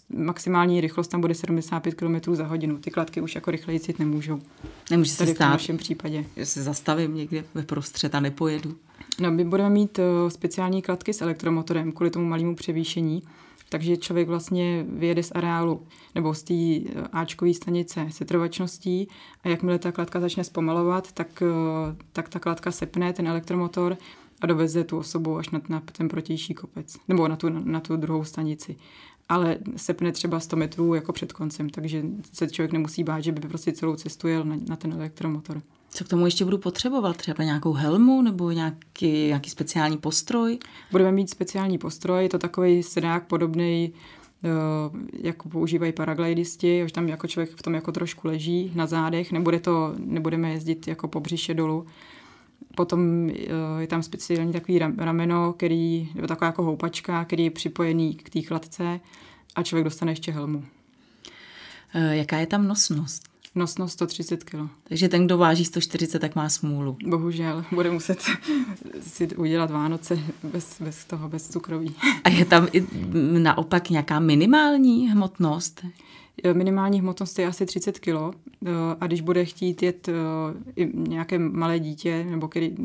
uh, 0.09 0.19
maximální 0.25 0.81
rychlost 0.81 1.07
tam 1.07 1.21
bude 1.21 1.33
75 1.33 1.95
km 1.95 2.35
za 2.35 2.45
hodinu. 2.45 2.77
Ty 2.77 2.91
kladky 2.91 3.21
už 3.21 3.35
jako 3.35 3.51
rychleji 3.51 3.81
jít 3.87 3.99
nemůžou. 3.99 4.39
Nemůže 4.91 5.11
se 5.11 5.27
stát. 5.27 5.47
v 5.47 5.51
našem 5.51 5.77
případě. 5.77 6.25
Že 6.37 6.45
se 6.45 6.63
zastavím 6.63 7.15
někde 7.15 7.43
ve 7.53 7.63
prostřed 7.63 8.15
a 8.15 8.19
nepojedu. 8.19 8.75
No, 9.19 9.31
my 9.31 9.45
budeme 9.45 9.69
mít 9.69 9.99
uh, 9.99 10.29
speciální 10.29 10.81
kladky 10.81 11.13
s 11.13 11.21
elektromotorem 11.21 11.91
kvůli 11.91 12.09
tomu 12.09 12.25
malému 12.25 12.55
převýšení, 12.55 13.23
takže 13.69 13.97
člověk 13.97 14.27
vlastně 14.27 14.85
vyjede 14.89 15.23
z 15.23 15.31
areálu 15.31 15.81
nebo 16.15 16.33
z 16.33 16.43
té 16.43 16.53
uh, 16.53 17.07
Ačkové 17.11 17.53
stanice 17.53 18.07
se 18.09 18.25
trvačností 18.25 19.07
a 19.43 19.49
jakmile 19.49 19.79
ta 19.79 19.91
kladka 19.91 20.19
začne 20.19 20.43
zpomalovat, 20.43 21.11
tak, 21.11 21.27
uh, 21.41 21.95
tak 22.13 22.29
ta 22.29 22.39
kladka 22.39 22.71
sepne 22.71 23.13
ten 23.13 23.27
elektromotor 23.27 23.97
a 24.41 24.47
doveze 24.47 24.83
tu 24.83 24.97
osobu 24.97 25.37
až 25.37 25.49
na, 25.49 25.61
na 25.69 25.79
ten 25.79 26.07
protější 26.07 26.53
kopec, 26.53 26.97
nebo 27.07 27.27
na 27.27 27.35
tu, 27.35 27.49
na, 27.49 27.61
na 27.65 27.79
tu 27.79 27.95
druhou 27.95 28.23
stanici. 28.23 28.75
Ale 29.29 29.57
sepne 29.75 30.11
třeba 30.11 30.39
100 30.39 30.55
metrů 30.55 30.93
jako 30.93 31.13
před 31.13 31.33
koncem, 31.33 31.69
takže 31.69 32.03
se 32.33 32.47
člověk 32.47 32.71
nemusí 32.71 33.03
bát, 33.03 33.19
že 33.19 33.31
by 33.31 33.47
prostě 33.47 33.71
celou 33.71 33.95
cestu 33.95 34.27
jel 34.27 34.43
na, 34.43 34.55
na 34.69 34.75
ten 34.75 34.93
elektromotor. 34.93 35.61
Co 35.89 36.03
k 36.03 36.07
tomu 36.07 36.25
ještě 36.25 36.45
budu 36.45 36.57
potřebovat? 36.57 37.17
Třeba 37.17 37.43
nějakou 37.43 37.73
helmu 37.73 38.21
nebo 38.21 38.51
nějaký, 38.51 39.11
nějaký 39.27 39.49
speciální 39.49 39.97
postroj? 39.97 40.59
Budeme 40.91 41.11
mít 41.11 41.29
speciální 41.29 41.77
postroj, 41.77 42.23
je 42.23 42.29
to 42.29 42.39
takový 42.39 42.83
sedák 42.83 43.27
podobný 43.27 43.93
eh, 44.43 44.47
jako 45.27 45.49
používají 45.49 45.91
paraglidisti, 45.93 46.83
už 46.83 46.91
tam 46.91 47.07
jako 47.07 47.27
člověk 47.27 47.55
v 47.55 47.61
tom 47.61 47.73
jako 47.73 47.91
trošku 47.91 48.27
leží 48.27 48.71
na 48.75 48.85
zádech, 48.85 49.31
nebude 49.31 49.59
to, 49.59 49.93
nebudeme 49.97 50.51
jezdit 50.51 50.87
jako 50.87 51.07
po 51.07 51.19
břiše 51.19 51.53
dolů, 51.53 51.85
Potom 52.75 53.29
eh, 53.29 53.33
je 53.79 53.87
tam 53.87 54.03
speciální 54.03 54.53
takový 54.53 54.79
rameno, 54.97 55.53
který, 55.53 56.09
nebo 56.15 56.27
taková 56.27 56.45
jako 56.45 56.63
houpačka, 56.63 57.25
který 57.25 57.43
je 57.43 57.51
připojený 57.51 58.13
k 58.15 58.29
té 58.29 58.41
kladce 58.41 58.99
a 59.55 59.63
člověk 59.63 59.83
dostane 59.83 60.11
ještě 60.11 60.31
helmu. 60.31 60.63
Eh, 61.93 62.15
jaká 62.15 62.37
je 62.37 62.47
tam 62.47 62.67
nosnost? 62.67 63.31
Nosnost 63.55 63.93
130 63.93 64.43
kg. 64.43 64.55
Takže 64.83 65.09
ten, 65.09 65.25
kdo 65.25 65.37
váží 65.37 65.65
140, 65.65 66.19
tak 66.19 66.35
má 66.35 66.49
smůlu. 66.49 66.97
Bohužel, 67.05 67.65
bude 67.71 67.91
muset 67.91 68.21
si 69.01 69.27
udělat 69.27 69.71
Vánoce 69.71 70.19
bez, 70.43 70.81
bez 70.81 71.05
toho, 71.05 71.29
bez 71.29 71.49
cukroví. 71.49 71.95
A 72.23 72.29
je 72.29 72.45
tam 72.45 72.67
i 72.73 72.85
naopak 73.39 73.89
nějaká 73.89 74.19
minimální 74.19 75.09
hmotnost? 75.09 75.85
Minimální 76.53 76.99
hmotnost 76.99 77.39
je 77.39 77.47
asi 77.47 77.65
30 77.65 77.99
kg 77.99 78.07
eh, 78.09 78.69
a 78.99 79.07
když 79.07 79.21
bude 79.21 79.45
chtít 79.45 79.83
jet 79.83 80.09
eh, 80.09 80.13
i 80.75 80.91
nějaké 80.93 81.39
malé 81.39 81.79
dítě, 81.79 82.25
nebo 82.29 82.47
který 82.47 82.75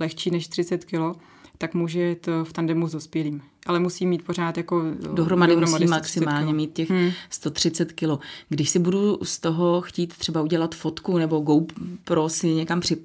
lehčí 0.00 0.30
než 0.30 0.48
30 0.48 0.84
kg, 0.84 1.18
tak 1.58 1.74
může 1.74 2.00
jet 2.00 2.28
eh, 2.28 2.44
v 2.44 2.52
tandemu 2.52 2.88
s 2.88 2.92
dospělým. 2.92 3.42
Ale 3.66 3.80
musí 3.80 4.06
mít 4.06 4.24
pořád 4.24 4.56
jako... 4.56 4.82
Dohromady, 5.14 5.52
dohromady 5.52 5.84
musí 5.84 5.90
maximálně 5.90 6.52
mít 6.52 6.72
těch 6.72 6.90
hmm. 6.90 7.10
130 7.30 7.92
kg. 7.92 8.22
Když 8.48 8.70
si 8.70 8.78
budu 8.78 9.18
z 9.22 9.38
toho 9.38 9.80
chtít 9.80 10.16
třeba 10.16 10.42
udělat 10.42 10.74
fotku 10.74 11.18
nebo 11.18 11.40
GoPro 11.40 12.28
si 12.28 12.54
někam 12.54 12.80
při, 12.80 12.96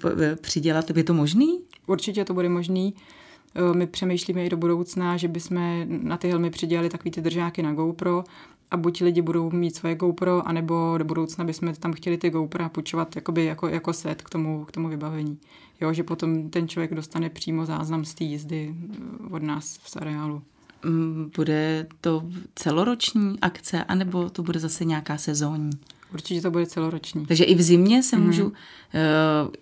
přidělat, 0.41 0.98
je 0.98 1.03
to 1.03 1.13
možný? 1.13 1.60
Určitě 1.88 2.25
to 2.25 2.34
bude 2.34 2.50
možný. 2.50 2.93
My 3.74 3.88
přemýšlíme 3.88 4.45
i 4.45 4.50
do 4.50 4.57
budoucna, 4.57 5.17
že 5.17 5.27
bychom 5.27 5.86
na 5.88 6.17
ty 6.17 6.29
helmy 6.29 6.50
přidělali 6.50 6.89
takový 6.89 7.12
ty 7.12 7.22
držáky 7.22 7.63
na 7.63 7.74
GoPro 7.74 8.24
a 8.75 8.77
buď 8.77 9.01
lidi 9.01 9.22
budou 9.22 9.51
mít 9.51 9.75
svoje 9.75 9.96
GoPro, 9.96 10.48
anebo 10.48 10.98
do 10.98 11.05
budoucna 11.05 11.44
bychom 11.44 11.74
tam 11.74 11.94
chtěli 11.94 12.17
ty 12.17 12.29
GoPro 12.29 12.70
půjčovat 12.70 13.15
jakoby 13.15 13.46
jako, 13.46 13.67
jako 13.67 13.94
set 13.94 14.22
k 14.22 14.29
tomu, 14.29 14.65
k 14.65 14.72
tomu 14.72 14.89
vybavení. 14.89 15.38
Jo, 15.82 15.94
že 15.94 16.03
potom 16.03 16.50
ten 16.50 16.67
člověk 16.67 16.94
dostane 16.94 17.29
přímo 17.29 17.65
záznam 17.65 18.05
z 18.05 18.13
té 18.13 18.24
jízdy 18.24 18.75
eh, 18.75 18.98
od 19.32 19.44
nás 19.44 19.77
v 19.77 19.98
areálu. 19.98 20.41
Mm, 20.86 21.32
bude 21.36 21.88
to 22.01 22.24
celoroční 22.55 23.39
akce, 23.41 23.84
anebo 23.84 24.29
to 24.29 24.44
bude 24.44 24.60
zase 24.60 24.86
nějaká 24.86 25.17
sezónní? 25.17 25.72
Určitě 26.13 26.41
to 26.41 26.51
bude 26.51 26.65
celoroční. 26.65 27.25
Takže 27.25 27.44
i 27.44 27.55
v 27.55 27.62
zimě 27.62 28.03
se 28.03 28.17
mm-hmm. 28.17 28.24
můžu, 28.24 28.46
uh, 28.46 28.53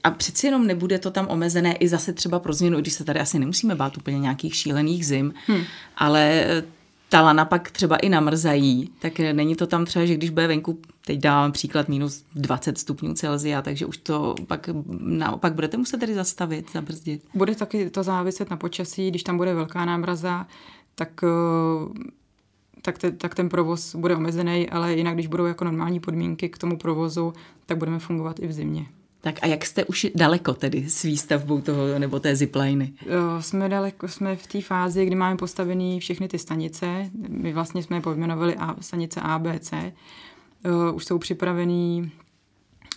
a 0.04 0.12
přeci 0.12 0.48
jenom 0.48 0.68
nebude 0.68 1.00
to 1.00 1.12
tam 1.12 1.28
omezené 1.30 1.76
i 1.76 1.88
zase 1.88 2.14
třeba 2.14 2.40
pro 2.40 2.54
změnu, 2.54 2.82
když 2.82 2.94
se 2.94 3.04
tady 3.04 3.20
asi 3.20 3.40
nemusíme 3.40 3.76
bát 3.76 3.98
úplně 3.98 4.20
nějakých 4.20 4.56
šílených 4.56 5.06
zim, 5.06 5.34
hmm. 5.48 5.64
ale 5.98 6.46
ta 7.14 7.22
lana 7.22 7.46
pak 7.46 7.72
třeba 7.72 7.98
i 7.98 8.10
namrzají, 8.10 8.90
tak 9.00 9.20
není 9.20 9.56
to 9.56 9.68
tam 9.68 9.86
třeba, 9.86 10.06
že 10.06 10.14
když 10.14 10.30
bude 10.30 10.48
venku, 10.48 10.80
teď 11.06 11.20
dávám 11.20 11.52
příklad 11.52 11.90
minus 11.90 12.26
20 12.36 12.78
stupňů 12.78 13.14
Celsia, 13.14 13.62
takže 13.62 13.86
už 13.86 13.98
to 13.98 14.36
pak 14.48 14.70
naopak 15.00 15.54
budete 15.54 15.78
muset 15.78 16.00
tedy 16.00 16.14
zastavit, 16.14 16.72
zabrzdit. 16.72 17.24
Bude 17.34 17.56
taky 17.56 17.90
to 17.90 18.04
záviset 18.04 18.50
na 18.50 18.58
počasí, 18.58 19.10
když 19.10 19.24
tam 19.24 19.38
bude 19.38 19.54
velká 19.54 19.86
námraza, 19.86 20.48
tak 20.96 21.24
eh, 21.24 22.10
tak, 22.82 22.98
te, 22.98 23.12
tak 23.12 23.36
ten 23.36 23.50
provoz 23.50 23.96
bude 23.96 24.16
omezený, 24.16 24.70
ale 24.70 24.94
jinak, 24.94 25.14
když 25.14 25.28
budou 25.28 25.46
jako 25.46 25.66
normální 25.66 26.00
podmínky 26.00 26.50
k 26.50 26.58
tomu 26.58 26.78
provozu, 26.78 27.34
tak 27.66 27.78
budeme 27.78 28.00
fungovat 28.00 28.40
i 28.40 28.48
v 28.48 28.54
zimě. 28.54 28.86
Tak 29.24 29.36
a 29.42 29.48
jak 29.48 29.66
jste 29.66 29.86
už 29.86 30.08
daleko 30.16 30.54
tedy 30.54 30.90
s 30.90 31.04
výstavbou 31.04 31.62
toho 31.62 32.00
nebo 32.00 32.20
té 32.20 32.36
zipliny? 32.36 32.94
Jsme 33.40 33.70
daleko, 33.70 34.08
jsme 34.08 34.36
v 34.36 34.48
té 34.48 34.62
fázi, 34.62 35.06
kdy 35.06 35.16
máme 35.16 35.38
postavený 35.38 36.00
všechny 36.00 36.28
ty 36.28 36.40
stanice. 36.40 37.10
My 37.30 37.54
vlastně 37.54 37.84
jsme 37.84 37.98
je 37.98 38.02
pojmenovali 38.02 38.56
A, 38.56 38.76
stanice 38.82 39.22
A, 39.22 39.40
B, 39.40 39.60
C. 39.60 39.94
Už 40.94 41.06
jsou 41.06 41.18
připravený 41.18 42.12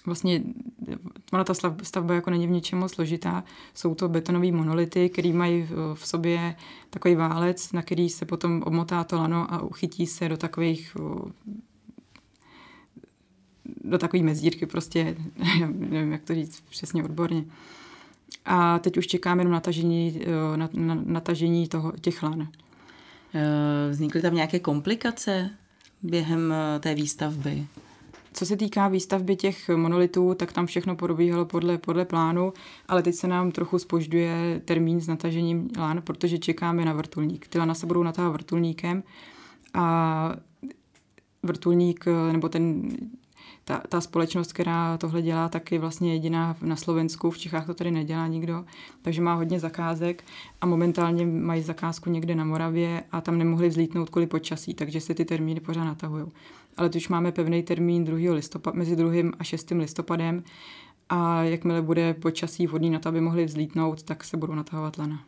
vlastně 0.06 0.42
ona 1.32 1.44
ta 1.44 1.54
stavba 1.82 2.14
jako 2.14 2.30
není 2.30 2.46
v 2.46 2.50
něčem 2.50 2.78
moc 2.78 2.92
složitá. 2.92 3.44
Jsou 3.74 3.94
to 3.94 4.08
betonové 4.08 4.52
monolity, 4.52 5.08
které 5.08 5.32
mají 5.32 5.68
v 5.94 6.06
sobě 6.06 6.56
takový 6.90 7.14
válec, 7.14 7.72
na 7.72 7.82
který 7.82 8.08
se 8.08 8.24
potom 8.24 8.62
obmotá 8.62 9.04
to 9.04 9.16
lano 9.16 9.54
a 9.54 9.62
uchytí 9.62 10.06
se 10.06 10.28
do 10.28 10.36
takových 10.36 10.96
do 13.84 13.98
takové 13.98 14.22
mezírky 14.22 14.66
prostě, 14.66 15.16
nevím, 15.74 16.12
jak 16.12 16.22
to 16.22 16.34
říct 16.34 16.60
přesně 16.70 17.04
odborně. 17.04 17.44
A 18.44 18.78
teď 18.78 18.96
už 18.96 19.06
čekáme 19.06 19.40
jenom 19.40 19.52
natažení, 19.52 20.20
eh, 20.22 20.56
na, 20.56 20.68
na, 20.72 20.98
natažení 21.04 21.68
toho, 21.68 21.92
těch 22.00 22.22
lan. 22.22 22.48
Eh, 23.34 23.90
vznikly 23.90 24.22
tam 24.22 24.34
nějaké 24.34 24.58
komplikace 24.58 25.50
během 26.02 26.52
eh, 26.52 26.80
té 26.80 26.94
výstavby? 26.94 27.66
Co 28.32 28.46
se 28.46 28.56
týká 28.56 28.88
výstavby 28.88 29.36
těch 29.36 29.68
monolitů, 29.68 30.34
tak 30.34 30.52
tam 30.52 30.66
všechno 30.66 30.96
probíhalo 30.96 31.44
podle, 31.44 31.78
podle 31.78 32.04
plánu, 32.04 32.52
ale 32.88 33.02
teď 33.02 33.14
se 33.14 33.28
nám 33.28 33.52
trochu 33.52 33.78
spožďuje 33.78 34.60
termín 34.64 35.00
s 35.00 35.08
natažením 35.08 35.70
lán, 35.78 36.02
protože 36.02 36.38
čekáme 36.38 36.84
na 36.84 36.92
vrtulník. 36.92 37.48
Ty 37.48 37.58
lana 37.58 37.74
se 37.74 37.86
budou 37.86 38.02
natáhat 38.02 38.32
vrtulníkem 38.32 39.02
a 39.74 40.36
vrtulník, 41.42 42.04
nebo 42.32 42.48
ten 42.48 42.90
ta, 43.64 43.82
ta 43.88 44.00
společnost, 44.00 44.52
která 44.52 44.98
tohle 44.98 45.22
dělá, 45.22 45.48
tak 45.48 45.72
je 45.72 45.78
vlastně 45.78 46.12
jediná 46.12 46.56
na 46.62 46.76
Slovensku, 46.76 47.30
v 47.30 47.38
Čechách 47.38 47.66
to 47.66 47.74
tady 47.74 47.90
nedělá 47.90 48.26
nikdo, 48.26 48.64
takže 49.02 49.22
má 49.22 49.34
hodně 49.34 49.60
zakázek 49.60 50.24
a 50.60 50.66
momentálně 50.66 51.26
mají 51.26 51.62
zakázku 51.62 52.10
někde 52.10 52.34
na 52.34 52.44
Moravě 52.44 53.02
a 53.12 53.20
tam 53.20 53.38
nemohli 53.38 53.68
vzlítnout 53.68 54.10
kvůli 54.10 54.26
počasí, 54.26 54.74
takže 54.74 55.00
se 55.00 55.14
ty 55.14 55.24
termíny 55.24 55.60
pořád 55.60 55.84
natahují. 55.84 56.26
Ale 56.76 56.88
teď 56.88 57.02
už 57.02 57.08
máme 57.08 57.32
pevný 57.32 57.62
termín 57.62 58.04
2. 58.04 58.34
listopad, 58.34 58.74
mezi 58.74 58.96
2. 58.96 59.12
a 59.38 59.44
6. 59.44 59.70
listopadem 59.70 60.42
a 61.08 61.42
jakmile 61.42 61.82
bude 61.82 62.14
počasí 62.14 62.66
vhodný 62.66 62.90
na 62.90 62.98
to, 62.98 63.08
aby 63.08 63.20
mohli 63.20 63.44
vzlítnout, 63.44 64.02
tak 64.02 64.24
se 64.24 64.36
budou 64.36 64.54
natahovat 64.54 64.98
lana 64.98 65.20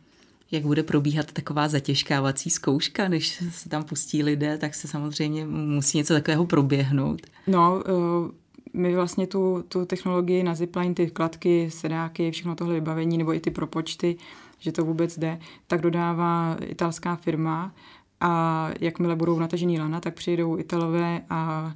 jak 0.51 0.63
bude 0.63 0.83
probíhat 0.83 1.31
taková 1.31 1.67
zatěžkávací 1.67 2.49
zkouška, 2.49 3.07
když 3.07 3.43
se 3.51 3.69
tam 3.69 3.83
pustí 3.83 4.23
lidé, 4.23 4.57
tak 4.57 4.75
se 4.75 4.87
samozřejmě 4.87 5.45
musí 5.45 5.97
něco 5.97 6.13
takového 6.13 6.45
proběhnout. 6.45 7.21
No, 7.47 7.83
eh, 7.85 8.31
my 8.73 8.95
vlastně 8.95 9.27
tu, 9.27 9.63
tu 9.67 9.85
technologii 9.85 10.43
na 10.43 10.55
zipline, 10.55 10.93
ty 10.93 11.09
kladky, 11.09 11.71
sedáky, 11.71 12.31
všechno 12.31 12.55
tohle 12.55 12.73
vybavení, 12.73 13.17
nebo 13.17 13.33
i 13.33 13.39
ty 13.39 13.51
propočty, 13.51 14.15
že 14.59 14.71
to 14.71 14.85
vůbec 14.85 15.17
jde, 15.17 15.39
tak 15.67 15.81
dodává 15.81 16.57
italská 16.65 17.15
firma 17.15 17.73
a 18.21 18.69
jakmile 18.79 19.15
budou 19.15 19.39
natažený 19.39 19.79
lana, 19.79 19.99
tak 19.99 20.13
přijedou 20.13 20.59
Italové 20.59 21.21
a 21.29 21.73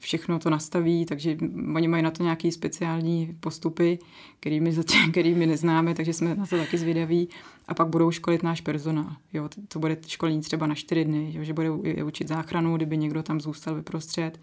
všechno 0.00 0.38
to 0.38 0.50
nastaví, 0.50 1.06
takže 1.06 1.36
oni 1.74 1.88
mají 1.88 2.02
na 2.02 2.10
to 2.10 2.22
nějaké 2.22 2.52
speciální 2.52 3.36
postupy, 3.40 3.98
kterými, 4.40 4.74
kterými 5.10 5.46
neznáme, 5.46 5.94
takže 5.94 6.12
jsme 6.12 6.34
na 6.34 6.46
to 6.46 6.56
taky 6.56 6.78
zvědaví. 6.78 7.28
A 7.68 7.74
pak 7.74 7.88
budou 7.88 8.10
školit 8.10 8.42
náš 8.42 8.60
personál. 8.60 9.16
Jo, 9.32 9.48
to 9.68 9.78
bude 9.78 9.96
školení 10.06 10.40
třeba 10.40 10.66
na 10.66 10.74
čtyři 10.74 11.04
dny, 11.04 11.32
jo, 11.34 11.44
že 11.44 11.52
bude 11.52 11.70
učit 12.04 12.28
záchranu, 12.28 12.76
kdyby 12.76 12.96
někdo 12.96 13.22
tam 13.22 13.40
zůstal 13.40 13.74
vyprostřed. 13.74 14.40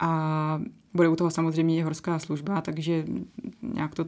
a 0.00 0.60
bude 0.94 1.08
u 1.08 1.16
toho 1.16 1.30
samozřejmě 1.30 1.76
i 1.76 1.82
horská 1.82 2.18
služba, 2.18 2.60
takže 2.60 3.04
nějak 3.62 3.94
to 3.94 4.04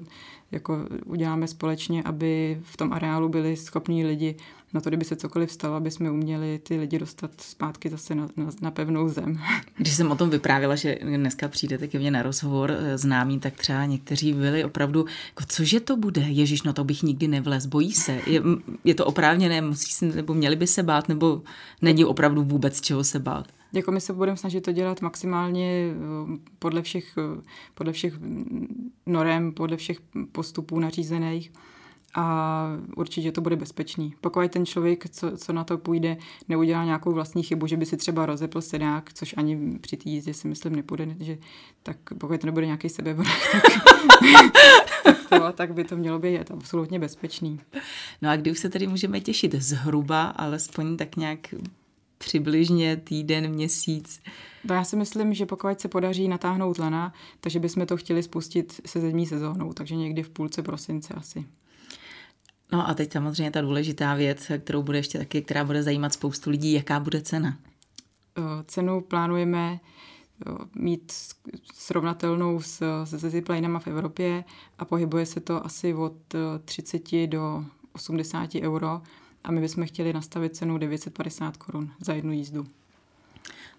jako 0.53 0.79
uděláme 1.05 1.49
společně, 1.49 2.03
aby 2.03 2.61
v 2.63 2.77
tom 2.77 2.93
areálu 2.93 3.29
byli 3.29 3.57
schopní 3.57 4.05
lidi 4.05 4.37
na 4.75 4.81
to, 4.81 4.91
kdyby 4.91 5.05
se 5.05 5.17
cokoliv 5.17 5.53
stalo, 5.53 5.75
aby 5.75 5.91
jsme 5.91 6.11
uměli 6.11 6.61
ty 6.63 6.77
lidi 6.77 6.99
dostat 6.99 7.31
zpátky 7.41 7.89
zase 7.89 8.15
na, 8.15 8.29
na, 8.37 8.51
na 8.61 8.71
pevnou 8.71 9.09
zem. 9.09 9.41
Když 9.77 9.95
jsem 9.95 10.11
o 10.11 10.17
tom 10.17 10.31
vyprávěla, 10.31 10.75
že 10.75 10.99
dneska 11.03 11.49
přijdete 11.49 11.89
ke 11.89 11.99
mně 11.99 12.11
na 12.11 12.23
rozhovor 12.23 12.77
eh, 12.79 12.99
známý, 12.99 13.41
tak 13.41 13.55
třeba 13.55 13.85
někteří 13.85 14.33
byli 14.33 14.65
opravdu, 14.65 15.07
jako 15.29 15.45
cože 15.47 15.81
to 15.81 15.97
bude? 15.97 16.21
Ježíš, 16.21 16.63
no 16.63 16.73
to 16.73 16.85
bych 16.85 17.03
nikdy 17.03 17.29
nevlez, 17.29 17.67
bojí 17.67 17.93
se. 17.93 18.21
Je, 18.27 18.43
je 18.85 18.95
to 18.95 19.07
oprávněné, 19.07 19.61
musí 19.61 19.93
se, 19.93 20.07
nebo 20.07 20.35
měli 20.35 20.57
by 20.57 20.67
se 20.67 20.83
bát, 20.83 21.09
nebo 21.09 21.43
není 21.83 22.05
opravdu 22.05 22.43
vůbec 22.43 22.81
čeho 22.81 23.05
se 23.05 23.19
bát? 23.19 23.47
Jako 23.73 23.93
my 23.93 24.01
se 24.01 24.13
budeme 24.13 24.37
snažit 24.37 24.61
to 24.61 24.73
dělat 24.73 25.01
maximálně 25.01 25.91
eh, 25.91 26.39
podle 26.73 26.83
všech, 26.83 27.15
eh, 27.19 27.43
podle 27.75 27.93
všech 27.93 28.15
norem, 29.07 29.53
podle 29.53 29.77
všech 29.77 29.99
postupů 30.33 30.81
nařízených 30.81 31.53
a 32.15 32.67
určitě 32.97 33.33
to 33.33 33.41
bude 33.41 33.57
bezpečný. 33.57 34.15
Pokud 34.21 34.53
ten 34.53 34.67
člověk, 34.67 35.11
co, 35.11 35.37
co 35.37 35.53
na 35.53 35.65
to 35.65 35.79
půjde, 35.79 36.17
neudělá 36.49 36.85
nějakou 36.85 37.13
vlastní 37.13 37.43
chybu, 37.43 37.67
že 37.67 37.77
by 37.77 37.87
si 37.87 37.97
třeba 37.97 38.27
rozepl 38.27 38.61
sedák, 38.61 39.13
což 39.13 39.35
ani 39.37 39.79
při 39.81 39.97
té 39.97 40.11
jízdě 40.11 40.35
si 40.35 40.49
myslím 40.49 40.77
nepůjde, 40.77 41.17
že 41.21 41.39
tak 41.83 41.97
pokud 42.19 42.41
to 42.41 42.47
nebude 42.47 42.67
nějaký 42.67 42.89
sebevrach, 42.89 43.53
tak, 45.05 45.17
tak, 45.29 45.29
to, 45.29 45.53
tak 45.53 45.75
by 45.75 45.85
to 45.85 45.97
mělo 45.97 46.19
být 46.19 46.51
absolutně 46.51 46.99
bezpečný. 46.99 47.61
No 48.23 48.31
a 48.31 48.37
kdy 48.37 48.51
už 48.51 48.59
se 48.59 48.69
tedy 48.69 48.87
můžeme 48.87 49.21
těšit 49.21 49.55
zhruba, 49.55 50.23
alespoň 50.25 50.97
tak 50.97 51.17
nějak 51.17 51.55
přibližně 52.25 52.97
týden, 52.97 53.49
měsíc? 53.49 54.23
To 54.67 54.73
já 54.73 54.85
si 54.85 54.97
myslím, 54.97 55.35
že 55.35 55.47
pokud 55.47 55.81
se 55.81 55.89
podaří 55.89 56.29
natáhnout 56.29 56.79
lana, 56.79 57.13
takže 57.41 57.61
bychom 57.61 57.87
to 57.87 57.97
chtěli 57.97 58.23
spustit 58.23 58.81
se 58.87 59.01
zemní 59.01 59.27
sezónou, 59.27 59.73
takže 59.73 59.97
někdy 59.97 60.23
v 60.23 60.31
půlce 60.31 60.63
prosince 60.63 61.15
asi. 61.15 61.45
No 62.73 62.89
a 62.89 62.95
teď 62.95 63.13
samozřejmě 63.13 63.51
ta 63.51 63.61
důležitá 63.61 64.15
věc, 64.15 64.51
kterou 64.65 64.83
bude 64.83 64.99
ještě 64.99 65.19
taky, 65.19 65.43
která 65.43 65.65
bude 65.65 65.83
zajímat 65.83 66.13
spoustu 66.13 66.51
lidí, 66.51 66.73
jaká 66.73 67.01
bude 67.01 67.21
cena? 67.21 67.59
Cenu 68.67 69.01
plánujeme 69.01 69.81
mít 70.75 71.13
srovnatelnou 71.75 72.61
s, 72.61 73.05
se 73.05 73.31
ziplinama 73.31 73.79
v 73.79 73.87
Evropě 73.87 74.45
a 74.79 74.85
pohybuje 74.85 75.27
se 75.27 75.41
to 75.41 75.67
asi 75.67 75.95
od 75.95 76.17
30 76.65 77.27
do 77.27 77.65
80 77.93 78.55
euro 78.55 79.01
a 79.45 79.51
my 79.51 79.61
bychom 79.61 79.87
chtěli 79.87 80.13
nastavit 80.13 80.57
cenu 80.57 80.79
950 80.79 81.57
korun 81.57 81.91
za 82.01 82.15
jednu 82.15 82.33
jízdu. 82.33 82.67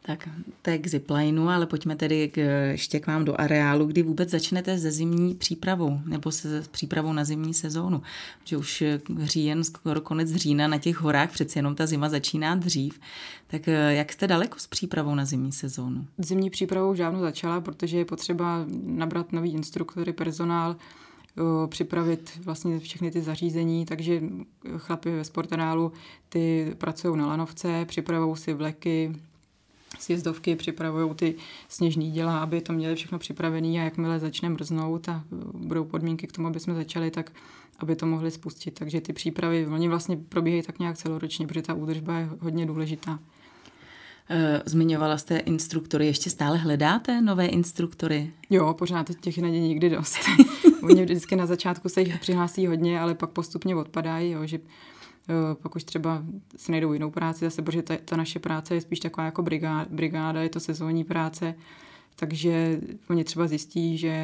Tak 0.05 0.29
to 0.61 0.69
je 0.69 0.77
k 0.77 0.87
ziplineu, 0.87 1.47
ale 1.47 1.65
pojďme 1.65 1.95
tedy 1.95 2.29
k, 2.29 2.37
ještě 2.71 2.99
k 2.99 3.07
vám 3.07 3.25
do 3.25 3.41
areálu, 3.41 3.85
kdy 3.85 4.03
vůbec 4.03 4.29
začnete 4.29 4.79
se 4.79 4.91
zimní 4.91 5.35
přípravou 5.35 5.99
nebo 6.05 6.31
se 6.31 6.63
přípravou 6.71 7.13
na 7.13 7.23
zimní 7.23 7.53
sezónu. 7.53 8.01
Že 8.43 8.57
už 8.57 8.83
říjen, 9.23 9.63
skoro 9.63 10.01
konec 10.01 10.31
října 10.35 10.67
na 10.67 10.77
těch 10.77 11.01
horách, 11.01 11.31
přeci 11.31 11.59
jenom 11.59 11.75
ta 11.75 11.85
zima 11.85 12.09
začíná 12.09 12.55
dřív. 12.55 12.99
Tak 13.47 13.67
eh, 13.67 13.93
jak 13.93 14.13
jste 14.13 14.27
daleko 14.27 14.59
s 14.59 14.67
přípravou 14.67 15.15
na 15.15 15.25
zimní 15.25 15.51
sezónu? 15.51 16.07
Zimní 16.17 16.49
přípravou 16.49 16.91
už 16.91 16.97
dávno 16.97 17.19
začala, 17.19 17.61
protože 17.61 17.97
je 17.97 18.05
potřeba 18.05 18.65
nabrat 18.83 19.31
nový 19.31 19.53
instruktory, 19.53 20.13
personál, 20.13 20.75
připravit 21.67 22.39
vlastně 22.43 22.79
všechny 22.79 23.11
ty 23.11 23.21
zařízení, 23.21 23.85
takže 23.85 24.21
chlapi 24.77 25.11
ve 25.11 25.23
sportanálu 25.23 25.91
ty 26.29 26.73
pracují 26.77 27.17
na 27.17 27.27
lanovce, 27.27 27.85
připravují 27.85 28.37
si 28.37 28.53
vleky, 28.53 29.15
sjezdovky 29.99 30.55
připravují 30.55 31.15
ty 31.15 31.35
sněžní 31.69 32.11
děla, 32.11 32.39
aby 32.39 32.61
to 32.61 32.73
měli 32.73 32.95
všechno 32.95 33.19
připravené 33.19 33.67
a 33.67 33.83
jakmile 33.83 34.19
začne 34.19 34.49
mrznout 34.49 35.09
a 35.09 35.23
budou 35.53 35.83
podmínky 35.83 36.27
k 36.27 36.31
tomu, 36.31 36.47
aby 36.47 36.59
jsme 36.59 36.73
začali, 36.73 37.11
tak 37.11 37.31
aby 37.79 37.95
to 37.95 38.05
mohli 38.05 38.31
spustit. 38.31 38.71
Takže 38.71 39.01
ty 39.01 39.13
přípravy, 39.13 39.67
oni 39.67 39.87
vlastně 39.87 40.17
probíhají 40.17 40.63
tak 40.63 40.79
nějak 40.79 40.97
celoročně, 40.97 41.47
protože 41.47 41.61
ta 41.61 41.73
údržba 41.73 42.17
je 42.17 42.29
hodně 42.39 42.65
důležitá. 42.65 43.19
Eh, 44.29 44.61
zmiňovala 44.65 45.17
jste 45.17 45.37
instruktory, 45.37 46.05
ještě 46.05 46.29
stále 46.29 46.57
hledáte 46.57 47.21
nové 47.21 47.45
instruktory? 47.45 48.31
Jo, 48.49 48.73
pořád 48.73 49.11
těch 49.21 49.37
není 49.37 49.59
nikdy 49.59 49.89
dost. 49.89 50.19
Oni 50.83 51.03
vždycky 51.03 51.35
na 51.35 51.45
začátku 51.45 51.89
se 51.89 52.01
jich 52.01 52.19
přihlásí 52.19 52.67
hodně, 52.67 52.99
ale 52.99 53.15
pak 53.15 53.29
postupně 53.29 53.75
odpadají, 53.75 54.31
jo, 54.31 54.45
že 54.45 54.59
Eh, 55.29 55.55
pak 55.55 55.75
už 55.75 55.83
třeba 55.83 56.23
si 56.55 56.71
najdou 56.71 56.93
jinou 56.93 57.11
práci 57.11 57.45
zase, 57.45 57.61
protože 57.61 57.81
ta, 57.81 57.97
ta 58.05 58.15
naše 58.15 58.39
práce 58.39 58.75
je 58.75 58.81
spíš 58.81 58.99
taková 58.99 59.25
jako 59.25 59.43
brigáda, 59.43 59.85
brigáda, 59.89 60.41
je 60.41 60.49
to 60.49 60.59
sezónní 60.59 61.03
práce, 61.03 61.55
takže 62.15 62.81
oni 63.09 63.23
třeba 63.23 63.47
zjistí, 63.47 63.97
že 63.97 64.15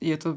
je 0.00 0.16
to, 0.16 0.36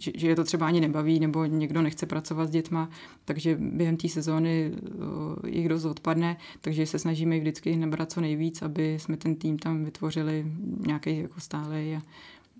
že, 0.00 0.10
že 0.14 0.28
je 0.28 0.36
to 0.36 0.44
třeba 0.44 0.66
ani 0.66 0.80
nebaví, 0.80 1.20
nebo 1.20 1.44
někdo 1.44 1.82
nechce 1.82 2.06
pracovat 2.06 2.46
s 2.46 2.50
dětma, 2.50 2.90
takže 3.24 3.56
během 3.60 3.96
té 3.96 4.08
sezóny 4.08 4.72
eh, 4.74 5.48
jich 5.48 5.68
dost 5.68 5.84
odpadne, 5.84 6.36
takže 6.60 6.86
se 6.86 6.98
snažíme 6.98 7.38
vždycky 7.38 7.76
nabrat 7.76 8.12
co 8.12 8.20
nejvíc, 8.20 8.62
aby 8.62 8.98
jsme 8.98 9.16
ten 9.16 9.34
tým 9.34 9.58
tam 9.58 9.84
vytvořili 9.84 10.46
nějaký 10.86 11.18
jako 11.18 11.40
stálej 11.40 11.96
a 11.96 12.02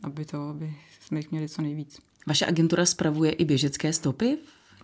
aby 0.03 0.25
to, 0.25 0.49
aby 0.49 0.75
jsme 1.01 1.19
jich 1.19 1.31
měli 1.31 1.49
co 1.49 1.63
nejvíc. 1.63 1.99
Vaše 2.27 2.47
agentura 2.47 2.87
spravuje 2.87 3.33
i 3.33 3.45
běžecké 3.45 3.93
stopy 3.93 4.39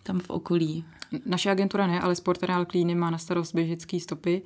tam 0.07 0.21
v 0.21 0.31
okolí? 0.31 0.85
Naše 1.27 1.51
agentura 1.51 1.87
ne, 1.87 2.01
ale 2.01 2.15
Sportareal 2.15 2.65
Klíny 2.65 2.95
má 2.95 3.11
na 3.11 3.19
starost 3.19 3.55
běžecké 3.55 4.01
stopy. 4.01 4.43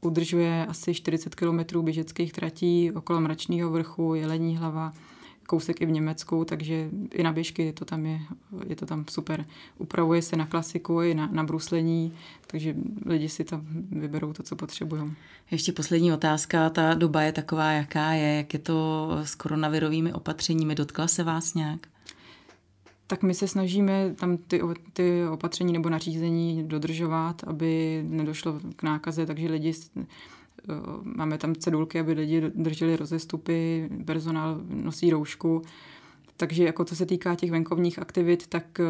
Udržuje 0.00 0.66
asi 0.66 0.94
40 0.94 1.34
km 1.34 1.80
běžeckých 1.80 2.32
tratí 2.32 2.92
okolo 2.92 3.20
Mračného 3.20 3.70
vrchu, 3.70 4.14
Jelení 4.14 4.56
hlava, 4.56 4.92
kousek 5.50 5.80
i 5.80 5.86
v 5.86 5.90
Německu, 5.90 6.44
takže 6.44 6.90
i 7.10 7.22
na 7.22 7.32
běžky 7.32 7.62
je 7.62 7.72
to 7.72 7.84
tam, 7.84 8.06
je, 8.06 8.20
je 8.66 8.76
to 8.76 8.86
tam 8.86 9.04
super. 9.10 9.44
Upravuje 9.78 10.22
se 10.22 10.36
na 10.36 10.46
klasiku 10.46 11.02
i 11.02 11.14
na, 11.14 11.26
na 11.32 11.44
bruslení, 11.44 12.12
takže 12.46 12.74
lidi 13.06 13.28
si 13.28 13.44
tam 13.44 13.66
vyberou 13.90 14.32
to, 14.32 14.42
co 14.42 14.56
potřebují. 14.56 15.12
Ještě 15.50 15.72
poslední 15.72 16.12
otázka, 16.12 16.70
ta 16.70 16.94
doba 16.94 17.22
je 17.22 17.32
taková, 17.32 17.72
jaká 17.72 18.12
je, 18.12 18.36
jak 18.36 18.54
je 18.54 18.58
to 18.58 19.10
s 19.24 19.34
koronavirovými 19.34 20.12
opatřeními, 20.12 20.74
dotkla 20.74 21.08
se 21.08 21.24
vás 21.24 21.54
nějak? 21.54 21.86
tak 23.06 23.22
my 23.22 23.34
se 23.34 23.48
snažíme 23.48 24.14
tam 24.14 24.36
ty, 24.36 24.60
ty 24.92 25.26
opatření 25.26 25.72
nebo 25.72 25.90
nařízení 25.90 26.68
dodržovat, 26.68 27.44
aby 27.46 28.02
nedošlo 28.08 28.60
k 28.76 28.82
nákaze, 28.82 29.26
takže 29.26 29.48
lidi 29.48 29.72
máme 31.02 31.38
tam 31.38 31.54
cedulky, 31.54 32.00
aby 32.00 32.12
lidi 32.12 32.42
drželi 32.54 32.96
rozestupy, 32.96 33.88
personál 34.04 34.60
nosí 34.68 35.10
roušku, 35.10 35.62
takže 36.40 36.64
jako 36.64 36.84
co 36.84 36.96
se 36.96 37.06
týká 37.06 37.34
těch 37.34 37.50
venkovních 37.50 37.98
aktivit, 37.98 38.46
tak 38.46 38.80
eh, 38.80 38.84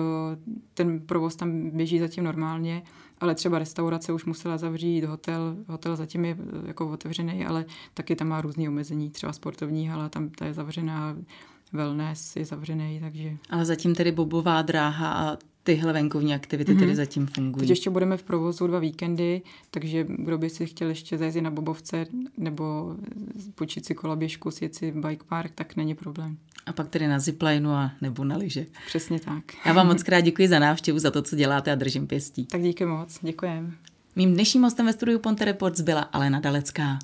ten 0.74 1.00
provoz 1.00 1.36
tam 1.36 1.70
běží 1.70 1.98
zatím 1.98 2.24
normálně, 2.24 2.82
ale 3.20 3.34
třeba 3.34 3.58
restaurace 3.58 4.12
už 4.12 4.24
musela 4.24 4.58
zavřít, 4.58 5.04
hotel, 5.04 5.56
hotel 5.68 5.96
zatím 5.96 6.24
je 6.24 6.36
eh, 6.40 6.68
jako 6.68 6.90
otevřený, 6.90 7.46
ale 7.46 7.64
taky 7.94 8.16
tam 8.16 8.28
má 8.28 8.40
různé 8.40 8.68
omezení, 8.68 9.10
třeba 9.10 9.32
sportovní 9.32 9.88
hala, 9.88 10.08
tam 10.08 10.28
ta 10.28 10.46
je 10.46 10.54
zavřená, 10.54 11.16
wellness 11.72 12.36
je 12.36 12.44
zavřený, 12.44 13.00
takže... 13.00 13.36
Ale 13.50 13.64
zatím 13.64 13.94
tedy 13.94 14.12
bobová 14.12 14.62
dráha 14.62 15.12
a 15.12 15.36
tyhle 15.74 15.92
venkovní 15.92 16.34
aktivity 16.34 16.72
mm-hmm. 16.72 16.78
tedy 16.78 16.86
mhm. 16.86 16.96
zatím 16.96 17.26
fungují. 17.26 17.60
Teď 17.60 17.70
ještě 17.70 17.90
budeme 17.90 18.16
v 18.16 18.22
provozu 18.22 18.66
dva 18.66 18.78
víkendy, 18.78 19.42
takže 19.70 20.06
kdo 20.08 20.38
by 20.38 20.50
si 20.50 20.66
chtěl 20.66 20.88
ještě 20.88 21.18
zajít 21.18 21.36
na 21.36 21.50
Bobovce 21.50 22.06
nebo 22.36 22.96
počít 23.54 23.86
si 23.86 23.94
koloběžku, 23.94 24.50
sjet 24.50 24.74
si 24.74 24.92
bike 24.92 25.24
park, 25.28 25.52
tak 25.54 25.76
není 25.76 25.94
problém. 25.94 26.36
A 26.66 26.72
pak 26.72 26.88
tedy 26.88 27.08
na 27.08 27.18
ziplineu 27.18 27.70
a 27.70 27.92
nebo 28.00 28.24
na 28.24 28.36
lyže. 28.36 28.66
Přesně 28.86 29.20
tak. 29.20 29.44
Já 29.66 29.72
vám 29.72 29.86
moc 29.86 30.02
krát 30.02 30.20
děkuji 30.20 30.48
za 30.48 30.58
návštěvu, 30.58 30.98
za 30.98 31.10
to, 31.10 31.22
co 31.22 31.36
děláte 31.36 31.72
a 31.72 31.74
držím 31.74 32.06
pěstí. 32.06 32.46
Tak 32.46 32.62
díky 32.62 32.84
moc, 32.84 33.18
děkujem. 33.22 33.74
Mým 34.16 34.34
dnešním 34.34 34.62
hostem 34.62 34.86
ve 34.86 34.92
studiu 34.92 35.18
Ponte 35.18 35.44
Reports 35.44 35.80
byla 35.80 36.00
Alena 36.00 36.40
Dalecká. 36.40 36.98